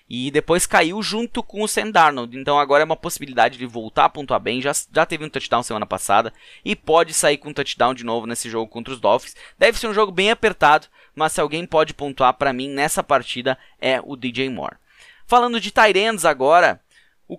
[0.08, 2.38] e depois caiu junto com o Sam Darnold.
[2.38, 4.60] Então agora é uma possibilidade de voltar a pontuar bem.
[4.60, 6.32] Já, já teve um touchdown semana passada
[6.64, 9.34] e pode sair com um touchdown de novo nesse jogo contra os Dolphins.
[9.58, 13.58] Deve ser um jogo bem apertado, mas se alguém pode pontuar para mim nessa partida
[13.80, 14.76] é o DJ Moore.
[15.26, 16.80] Falando de Tyrands agora,
[17.26, 17.38] o,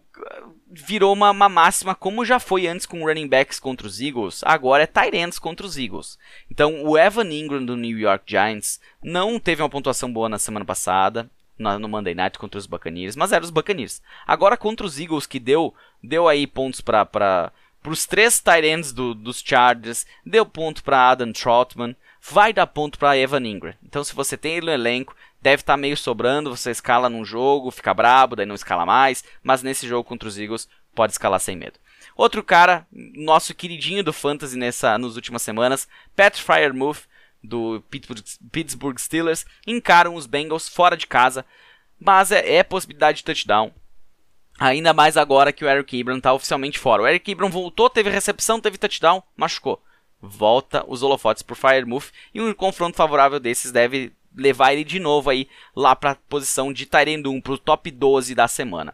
[0.72, 4.84] virou uma, uma, máxima como já foi antes com running backs contra os Eagles, agora
[4.84, 6.18] é Tyrands contra os Eagles.
[6.49, 10.66] Então o Evan Ingram do New York Giants não teve uma pontuação boa na semana
[10.66, 14.01] passada, no Monday Night contra os Buccaneers, mas eram os Buccaneers.
[14.26, 17.51] Agora contra os Eagles, que deu, deu aí pontos para
[17.86, 22.99] os três tight ends do, dos Chargers, deu ponto para Adam Troutman, vai dar ponto
[22.99, 23.74] para Evan Ingram.
[23.84, 27.24] Então se você tem ele no elenco, deve estar tá meio sobrando, você escala num
[27.24, 31.39] jogo, fica brabo, daí não escala mais, mas nesse jogo contra os Eagles pode escalar
[31.39, 31.80] sem medo.
[32.16, 37.03] Outro cara, nosso queridinho do Fantasy nessa, nas últimas semanas, Pat Fryermuth,
[37.45, 37.83] do
[38.51, 41.45] Pittsburgh Steelers encaram os Bengals fora de casa,
[41.99, 43.71] mas é, é possibilidade de touchdown.
[44.59, 47.03] Ainda mais agora que o Eric Ebron está oficialmente fora.
[47.03, 49.81] O Eric Ebron voltou, teve recepção, teve touchdown, machucou.
[50.21, 55.29] Volta os holofotes por Firemouth e um confronto favorável desses deve levar ele de novo
[55.29, 58.93] aí lá para a posição de Tyrendum, para o top 12 da semana.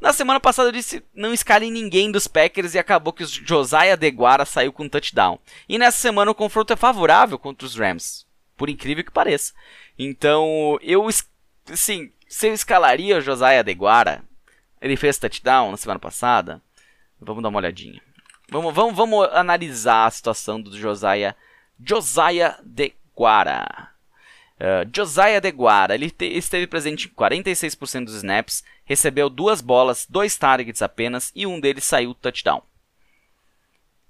[0.00, 3.96] Na semana passada eu disse não escalem ninguém dos Packers e acabou que o Josiah
[3.96, 5.38] Deguara saiu com um touchdown.
[5.68, 8.24] E nessa semana o confronto é favorável contra os Rams,
[8.56, 9.52] por incrível que pareça.
[9.98, 11.04] Então eu,
[11.70, 14.22] assim, se eu escalaria o Josiah Deguara,
[14.80, 16.62] ele fez touchdown na semana passada.
[17.20, 18.00] Vamos dar uma olhadinha.
[18.50, 21.34] Vamos, vamos, vamos analisar a situação do Josiah,
[21.84, 23.87] Josiah Deguara.
[24.58, 30.36] Uh, Josiah DeGuara, ele te, esteve presente em 46% dos snaps, recebeu duas bolas, dois
[30.36, 32.62] targets apenas e um deles saiu touchdown.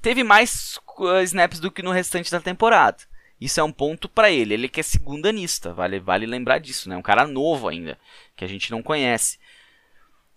[0.01, 2.99] Teve mais uh, snaps do que no restante da temporada.
[3.41, 4.55] Isso é um ponto para ele.
[4.55, 6.97] Ele que é segundanista, vale, vale lembrar disso, né?
[6.97, 7.99] Um cara novo ainda,
[8.35, 9.39] que a gente não conhece.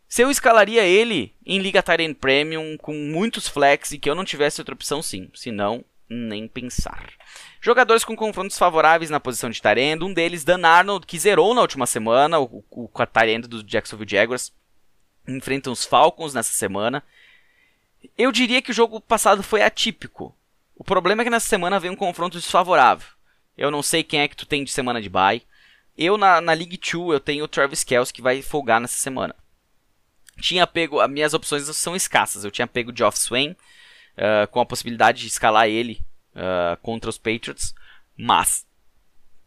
[0.08, 4.26] Se eu escalaria ele em Liga Tyrant Premium com muitos flex e que eu não
[4.26, 5.32] tivesse outra opção, sim.
[5.34, 7.10] Se não, nem pensar.
[7.64, 11.62] Jogadores com confrontos favoráveis na posição de Tarendo, um deles, Dan Arnold, que zerou na
[11.62, 14.52] última semana, o, o, o Tarendo do Jacksonville Jaguars,
[15.28, 17.04] enfrentam os Falcons nessa semana.
[18.18, 20.36] Eu diria que o jogo passado foi atípico.
[20.76, 23.08] O problema é que nessa semana vem um confronto desfavorável.
[23.56, 25.44] Eu não sei quem é que tu tem de semana de bye.
[25.96, 29.36] Eu na, na League 2 eu tenho o Travis Kelce que vai folgar nessa semana.
[30.40, 32.44] Tinha pego, as minhas opções são escassas.
[32.44, 36.04] Eu tinha pego Geoff Swain uh, com a possibilidade de escalar ele
[36.36, 37.74] uh, contra os Patriots,
[38.18, 38.66] mas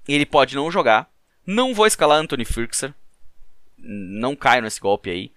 [0.06, 1.10] ele pode não jogar.
[1.46, 2.94] Não vou escalar Anthony Firkser,
[3.76, 5.32] não caio nesse golpe aí.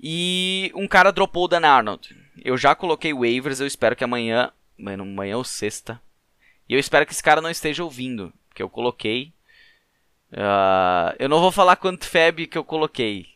[0.00, 2.16] E um cara dropou o Dan Arnold.
[2.44, 6.00] Eu já coloquei waivers, eu espero que amanhã, mano, amanhã ou sexta.
[6.68, 9.32] E eu espero que esse cara não esteja ouvindo, porque eu coloquei.
[10.32, 13.28] Uh, eu não vou falar quanto FEB que eu coloquei,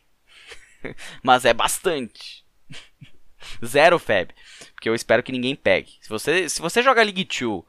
[1.23, 2.43] mas é bastante.
[3.63, 4.33] Zero FEB.
[4.77, 5.93] Porque eu espero que ninguém pegue.
[5.99, 7.65] Se você, se você joga League 2 uh,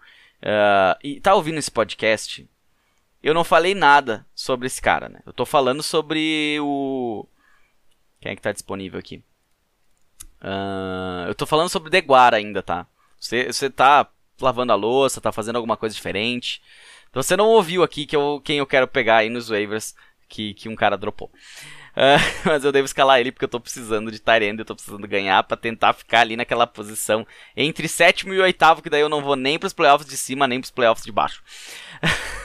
[1.03, 2.47] e tá ouvindo esse podcast,
[3.23, 5.21] eu não falei nada sobre esse cara, né?
[5.25, 7.27] Eu tô falando sobre o.
[8.21, 9.23] Quem é que tá disponível aqui?
[10.43, 12.87] Uh, eu tô falando sobre Deguara ainda, tá?
[13.19, 14.07] Você, você tá
[14.39, 16.61] lavando a louça, tá fazendo alguma coisa diferente.
[17.15, 19.95] Você não ouviu aqui que eu, quem eu quero pegar aí nos waivers
[20.29, 21.33] que, que um cara dropou.
[21.99, 25.09] Uh, mas eu devo escalar ele porque eu tô precisando de Tyrande, eu tô precisando
[25.09, 27.27] ganhar para tentar ficar ali naquela posição
[27.57, 30.61] entre sétimo e oitavo, que daí eu não vou nem pros playoffs de cima, nem
[30.61, 31.43] pros playoffs de baixo.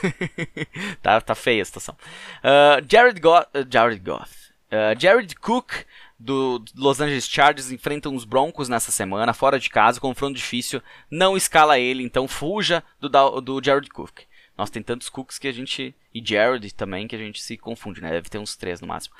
[1.04, 1.96] tá, tá feia a situação.
[2.40, 3.48] Uh, Jared Goff.
[3.54, 4.34] Uh, Jared Goff.
[4.72, 5.86] Uh, Jared Cook
[6.20, 10.82] do Los Angeles Chargers enfrentam os Broncos nessa semana, fora de casa, confronto difícil.
[11.12, 14.22] Não escala ele, então fuja do, do Jared Cook.
[14.58, 15.96] Nós tem tantos Cooks que a gente.
[16.14, 18.12] E Jared também, que a gente se confunde, né?
[18.12, 19.16] Deve ter uns três no máximo.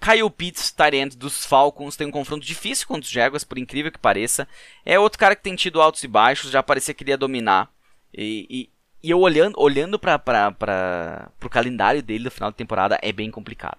[0.00, 3.98] Kyle Pitts, Tyrant dos Falcons, tem um confronto difícil contra os Jaguars, por incrível que
[3.98, 4.46] pareça.
[4.84, 7.68] É outro cara que tem tido altos e baixos, já parecia que ele ia dominar.
[8.14, 8.70] E, e,
[9.02, 13.78] e eu olhando, olhando para o calendário dele no final da temporada, é bem complicado.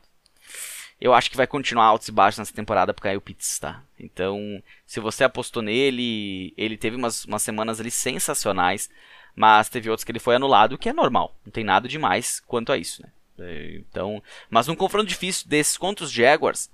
[1.00, 3.84] Eu acho que vai continuar altos e baixos nessa temporada pro Kyle Pitts, tá?
[4.00, 8.90] Então, se você apostou nele, ele teve umas, umas semanas ali sensacionais
[9.38, 12.42] mas teve outros que ele foi anulado, o que é normal, não tem nada demais
[12.48, 13.10] quanto a isso, né?
[13.40, 16.72] É, então, mas num confronto difícil desses contra os Jaguars,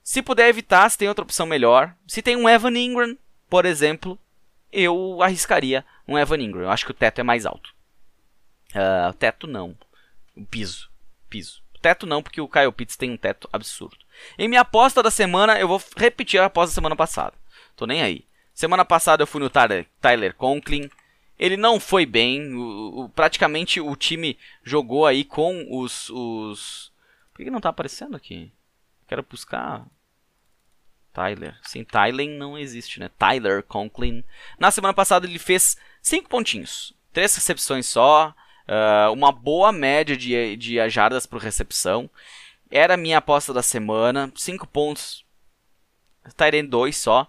[0.00, 3.18] se puder evitar, se tem outra opção melhor, se tem um Evan Ingram,
[3.50, 4.16] por exemplo,
[4.72, 6.62] eu arriscaria um Evan Ingram.
[6.62, 7.74] Eu acho que o teto é mais alto.
[8.70, 9.76] Uh, teto não,
[10.36, 10.88] o piso,
[11.28, 11.60] piso.
[11.82, 13.98] Teto não, porque o Kyle Pitts tem um teto absurdo.
[14.38, 17.34] Em minha aposta da semana, eu vou repetir a aposta da semana passada.
[17.74, 18.24] Tô nem aí.
[18.54, 20.88] Semana passada eu fui no Tyler Conklin.
[21.38, 22.54] Ele não foi bem.
[22.54, 26.10] O, o, praticamente o time jogou aí com os.
[26.10, 26.92] os...
[27.32, 28.52] Por que não tá aparecendo aqui?
[29.08, 29.86] Quero buscar.
[31.12, 31.56] Tyler.
[31.62, 33.08] Sim, Tyler não existe, né?
[33.18, 34.24] Tyler Conklin.
[34.58, 36.92] Na semana passada ele fez 5 pontinhos.
[37.12, 38.34] 3 recepções só.
[38.66, 42.10] Uh, uma boa média de, de jardas por recepção.
[42.70, 44.32] Era a minha aposta da semana.
[44.34, 45.24] 5 pontos.
[46.36, 47.28] Tyrant 2 só.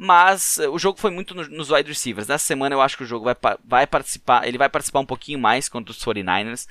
[0.00, 2.28] Mas eh, o jogo foi muito nos wide receivers.
[2.28, 4.46] Nessa semana eu acho que o jogo vai, vai participar.
[4.46, 6.68] Ele vai participar um pouquinho mais contra os 49ers.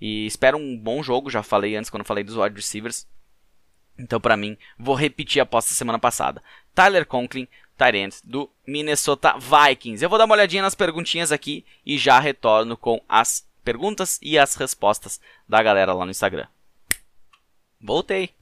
[0.00, 1.28] E espero um bom jogo.
[1.28, 3.08] Já falei antes quando falei dos wide receivers.
[3.98, 6.40] Então, para mim, vou repetir a aposta da semana passada.
[6.72, 10.00] Tyler Conklin, Tyrant do Minnesota Vikings.
[10.00, 14.38] Eu vou dar uma olhadinha nas perguntinhas aqui e já retorno com as perguntas e
[14.38, 16.46] as respostas da galera lá no Instagram.
[17.80, 18.39] Voltei!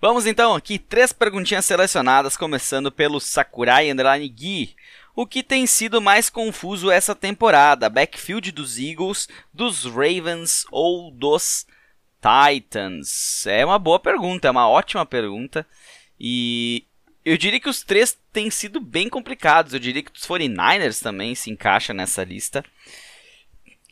[0.00, 4.76] Vamos então aqui, três perguntinhas selecionadas, começando pelo Sakurai Underline Gui.
[5.12, 7.90] O que tem sido mais confuso essa temporada?
[7.90, 11.66] Backfield dos Eagles, dos Ravens ou dos
[12.22, 13.44] Titans?
[13.48, 15.66] É uma boa pergunta, é uma ótima pergunta.
[16.20, 16.84] E
[17.24, 19.74] eu diria que os três têm sido bem complicados.
[19.74, 22.64] Eu diria que os 49ers também se encaixa nessa lista.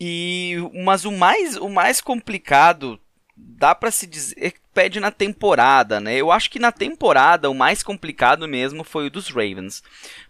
[0.01, 0.55] E
[0.85, 3.01] mas o mais o mais complicado
[3.37, 6.17] dá para se dizer pede na temporada, né?
[6.17, 9.83] Eu acho que na temporada o mais complicado mesmo foi o dos Ravens.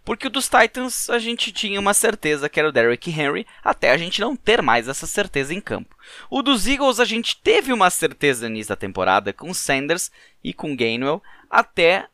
[0.05, 3.91] Porque o dos Titans a gente tinha uma certeza que era o Derrick Henry, até
[3.91, 5.97] a gente não ter mais essa certeza em campo.
[6.31, 10.13] O dos Eagles a gente teve uma certeza nisso da temporada com Sanders
[10.45, 12.07] e com Gainwell, até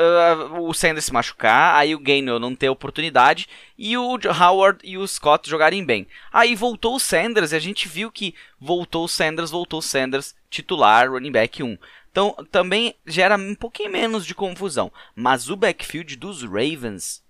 [0.00, 4.96] uh, o Sanders se machucar, aí o Gainwell não ter oportunidade e o Howard e
[4.96, 6.06] o Scott jogarem bem.
[6.32, 10.34] Aí voltou o Sanders e a gente viu que voltou o Sanders, voltou o Sanders
[10.48, 11.76] titular, running back 1.
[12.10, 14.90] Então também gera um pouquinho menos de confusão.
[15.14, 17.22] Mas o backfield dos Ravens,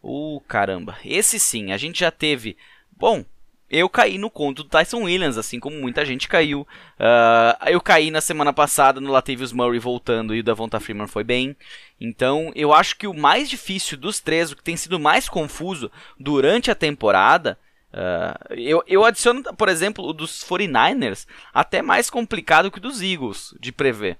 [0.00, 2.56] o uh, caramba, esse sim, a gente já teve.
[2.90, 3.24] Bom,
[3.72, 6.60] eu caí no conto do Tyson Williams, assim como muita gente caiu.
[7.00, 11.24] Uh, eu caí na semana passada no Latavius Murray voltando e o Davonta Freeman foi
[11.24, 11.56] bem.
[11.98, 15.90] Então, eu acho que o mais difícil dos três, o que tem sido mais confuso
[16.20, 17.58] durante a temporada,
[17.94, 23.00] uh, eu, eu adiciono, por exemplo, o dos 49ers, até mais complicado que o dos
[23.00, 24.18] Eagles de prever.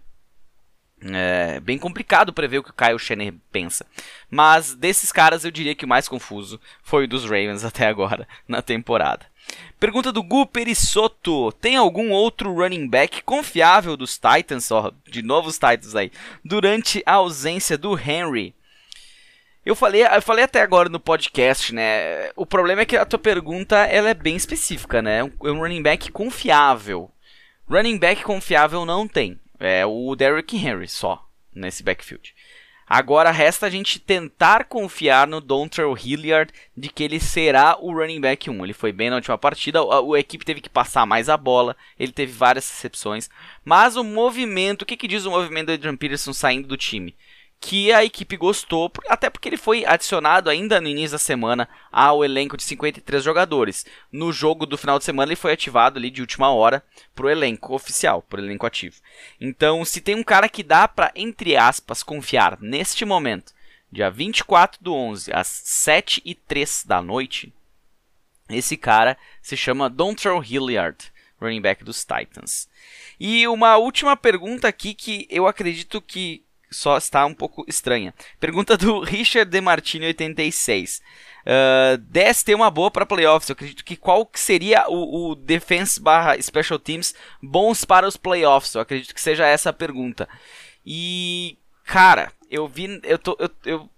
[1.04, 3.84] É bem complicado prever o que o Kyle Shanahan pensa.
[4.30, 8.26] Mas desses caras eu diria que o mais confuso foi o dos Ravens até agora
[8.48, 9.31] na temporada.
[9.78, 11.52] Pergunta do Gu Perissoto.
[11.52, 16.12] Tem algum outro running back confiável dos Titans, ó, de novo os Titans aí,
[16.44, 18.54] durante a ausência do Henry?
[19.64, 22.30] Eu falei, eu falei até agora no podcast, né?
[22.34, 25.18] O problema é que a tua pergunta ela é bem específica, né?
[25.18, 27.10] É um running back confiável.
[27.68, 29.38] Running back confiável não tem.
[29.60, 32.34] É o Derrick Henry só nesse backfield.
[32.86, 38.20] Agora resta a gente tentar confiar no Dontrell Hilliard de que ele será o running
[38.20, 38.64] back 1.
[38.64, 41.76] Ele foi bem na última partida, a, a equipe teve que passar mais a bola,
[41.98, 43.30] ele teve várias recepções,
[43.64, 47.14] mas o movimento, o que, que diz o movimento do Adrian Peterson saindo do time?
[47.62, 52.24] Que a equipe gostou, até porque ele foi adicionado ainda no início da semana ao
[52.24, 53.86] elenco de 53 jogadores.
[54.10, 56.84] No jogo do final de semana ele foi ativado ali de última hora
[57.14, 58.96] pro elenco oficial, pro elenco ativo.
[59.40, 63.54] Então, se tem um cara que dá para entre aspas confiar neste momento,
[63.92, 67.52] dia 24 do 11 às 7 e 3 da noite,
[68.48, 72.68] esse cara se chama Dontrell Hilliard, running back dos Titans.
[73.20, 76.42] E uma última pergunta aqui que eu acredito que
[76.72, 78.14] só está um pouco estranha.
[78.40, 81.02] Pergunta do Richard DeMartini 86.
[81.42, 83.48] Uh, 10 tem uma boa para playoffs.
[83.48, 88.74] Eu acredito que qual seria o, o defense barra special teams bons para os playoffs?
[88.74, 90.28] Eu acredito que seja essa a pergunta.
[90.84, 93.90] E cara, eu vi, eu tô, eu, eu,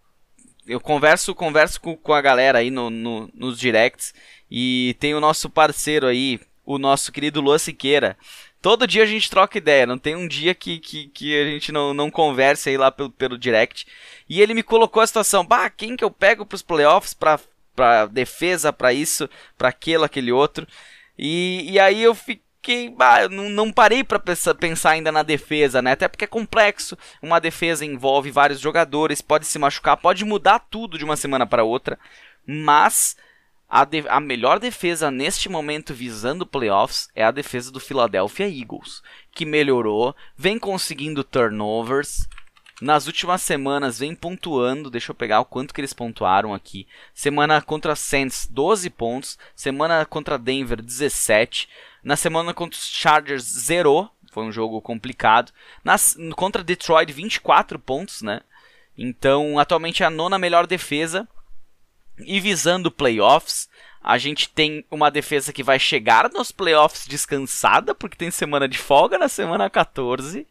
[0.66, 4.14] eu converso, converso com, com a galera aí no, no, nos directs
[4.50, 8.16] e tem o nosso parceiro aí, o nosso querido Luan Siqueira.
[8.64, 11.70] Todo dia a gente troca ideia, não tem um dia que, que, que a gente
[11.70, 13.86] não, não converse aí lá pelo, pelo direct.
[14.26, 17.38] E ele me colocou a situação, bah, quem que eu pego pros playoffs pra,
[17.76, 20.66] pra defesa, pra isso, pra aquilo, aquele outro.
[21.18, 25.82] E, e aí eu fiquei, bah, não, não parei pra pensar, pensar ainda na defesa,
[25.82, 25.92] né?
[25.92, 30.96] Até porque é complexo, uma defesa envolve vários jogadores, pode se machucar, pode mudar tudo
[30.96, 31.98] de uma semana para outra.
[32.46, 33.14] Mas
[33.74, 39.02] a, de, a melhor defesa neste momento visando playoffs é a defesa do Philadelphia Eagles,
[39.32, 42.28] que melhorou, vem conseguindo turnovers.
[42.80, 46.86] Nas últimas semanas vem pontuando, deixa eu pegar o quanto que eles pontuaram aqui.
[47.12, 49.36] Semana contra Saints, 12 pontos.
[49.56, 51.68] Semana contra Denver, 17.
[52.04, 54.08] Na semana contra os Chargers, zerou.
[54.30, 55.50] Foi um jogo complicado.
[55.82, 58.40] Nas, contra Detroit, 24 pontos, né?
[58.96, 61.28] Então, atualmente é a nona melhor defesa.
[62.18, 63.68] E visando playoffs,
[64.02, 68.78] a gente tem uma defesa que vai chegar nos playoffs descansada, porque tem semana de
[68.78, 70.46] folga na semana 14.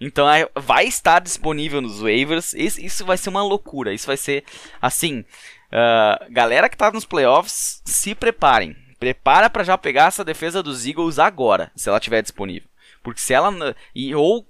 [0.00, 2.54] Então é, vai estar disponível nos waivers.
[2.54, 3.92] Isso, vai ser uma loucura.
[3.92, 4.44] Isso vai ser
[4.80, 5.20] assim.
[5.66, 8.74] Uh, galera que tá nos playoffs, se preparem.
[8.98, 12.68] Prepara para já pegar essa defesa dos Eagles agora, se ela estiver disponível.
[13.02, 13.76] Porque se ela.
[13.94, 14.46] E, ou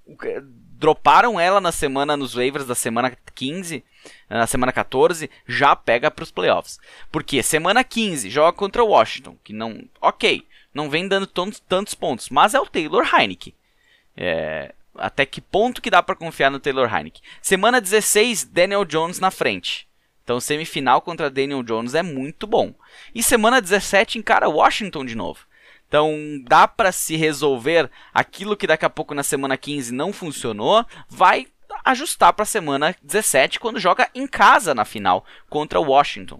[0.79, 3.85] droparam ela na semana nos waivers da semana 15,
[4.29, 6.79] na semana 14, já pega para os playoffs.
[7.11, 11.95] Porque semana 15 joga contra o Washington, que não, OK, não vem dando tantos, tantos
[11.95, 13.55] pontos, mas é o Taylor Heineke.
[14.17, 17.23] É, até que ponto que dá para confiar no Taylor Heineke?
[17.41, 19.87] Semana 16, Daniel Jones na frente.
[20.23, 22.75] Então, semifinal contra Daniel Jones é muito bom.
[23.15, 25.47] E semana 17 encara Washington de novo.
[25.97, 26.13] Então,
[26.45, 31.47] dá para se resolver aquilo que daqui a pouco na semana 15 não funcionou, vai
[31.83, 36.39] ajustar para a semana 17 quando joga em casa na final contra o Washington.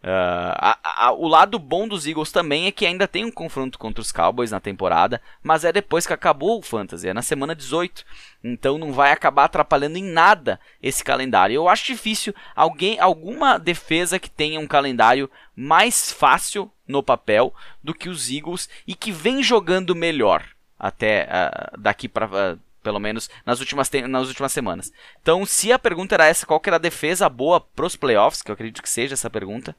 [0.00, 3.78] Uh, a, a, o lado bom dos Eagles também é que ainda tem um confronto
[3.78, 7.54] contra os Cowboys na temporada, mas é depois que acabou o Fantasy, é na semana
[7.54, 8.04] 18.
[8.44, 11.54] Então não vai acabar atrapalhando em nada esse calendário.
[11.54, 17.92] Eu acho difícil alguém, alguma defesa que tenha um calendário mais fácil no papel do
[17.92, 20.44] que os Eagles e que vem jogando melhor
[20.78, 24.92] até uh, daqui para uh, pelo menos nas últimas, nas últimas semanas.
[25.20, 28.40] Então, se a pergunta era essa, qual que era a defesa boa para os playoffs,
[28.40, 29.74] que eu acredito que seja essa pergunta,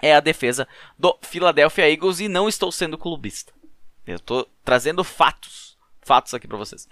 [0.00, 0.66] é a defesa
[0.98, 3.52] do Philadelphia Eagles e não estou sendo clubista.
[4.06, 5.74] Eu estou trazendo fatos.
[6.02, 6.86] Fatos aqui para vocês.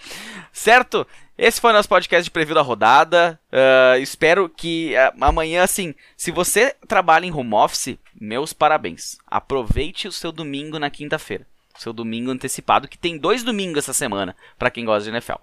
[0.51, 1.07] Certo?
[1.37, 3.39] Esse foi o nosso podcast de preview da rodada.
[3.53, 9.19] Uh, espero que uh, amanhã, assim, se você trabalha em home office, meus parabéns.
[9.27, 11.47] Aproveite o seu domingo na quinta-feira
[11.83, 15.33] seu domingo antecipado, que tem dois domingos essa semana, para quem gosta de NFL.
[15.33, 15.43] Uh,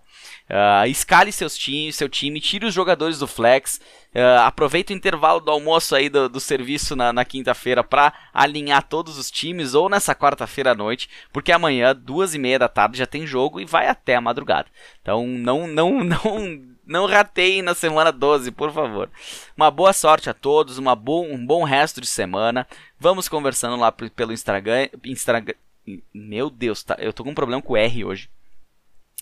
[0.49, 3.79] ah, escale seus time, seu time, tire os jogadores do flex,
[4.15, 8.83] uh, aproveita o intervalo do almoço aí do, do serviço na, na quinta-feira para alinhar
[8.83, 12.97] todos os times, ou nessa quarta-feira à noite, porque amanhã, duas e meia da tarde,
[12.97, 14.67] já tem jogo e vai até a madrugada.
[15.01, 19.09] Então não, não, não, não rateiem na semana 12, por favor.
[19.55, 22.65] Uma boa sorte a todos, uma bo um bom resto de semana.
[22.99, 25.53] Vamos conversando lá pelo Instagram, Instagram
[26.13, 28.29] meu Deus, tá, eu tô com um problema com o R hoje.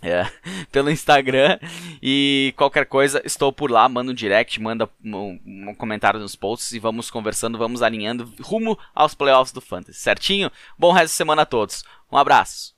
[0.02, 0.30] É,
[0.72, 1.58] pelo Instagram
[2.02, 6.72] e qualquer coisa estou por lá, manda um direct, manda um, um, comentário nos posts
[6.74, 10.52] e vamos conversando, vamos alinhando rumo aos playoffs do Fantasy, certinho?
[10.78, 12.77] Bom resto de semana a todos, um abraço!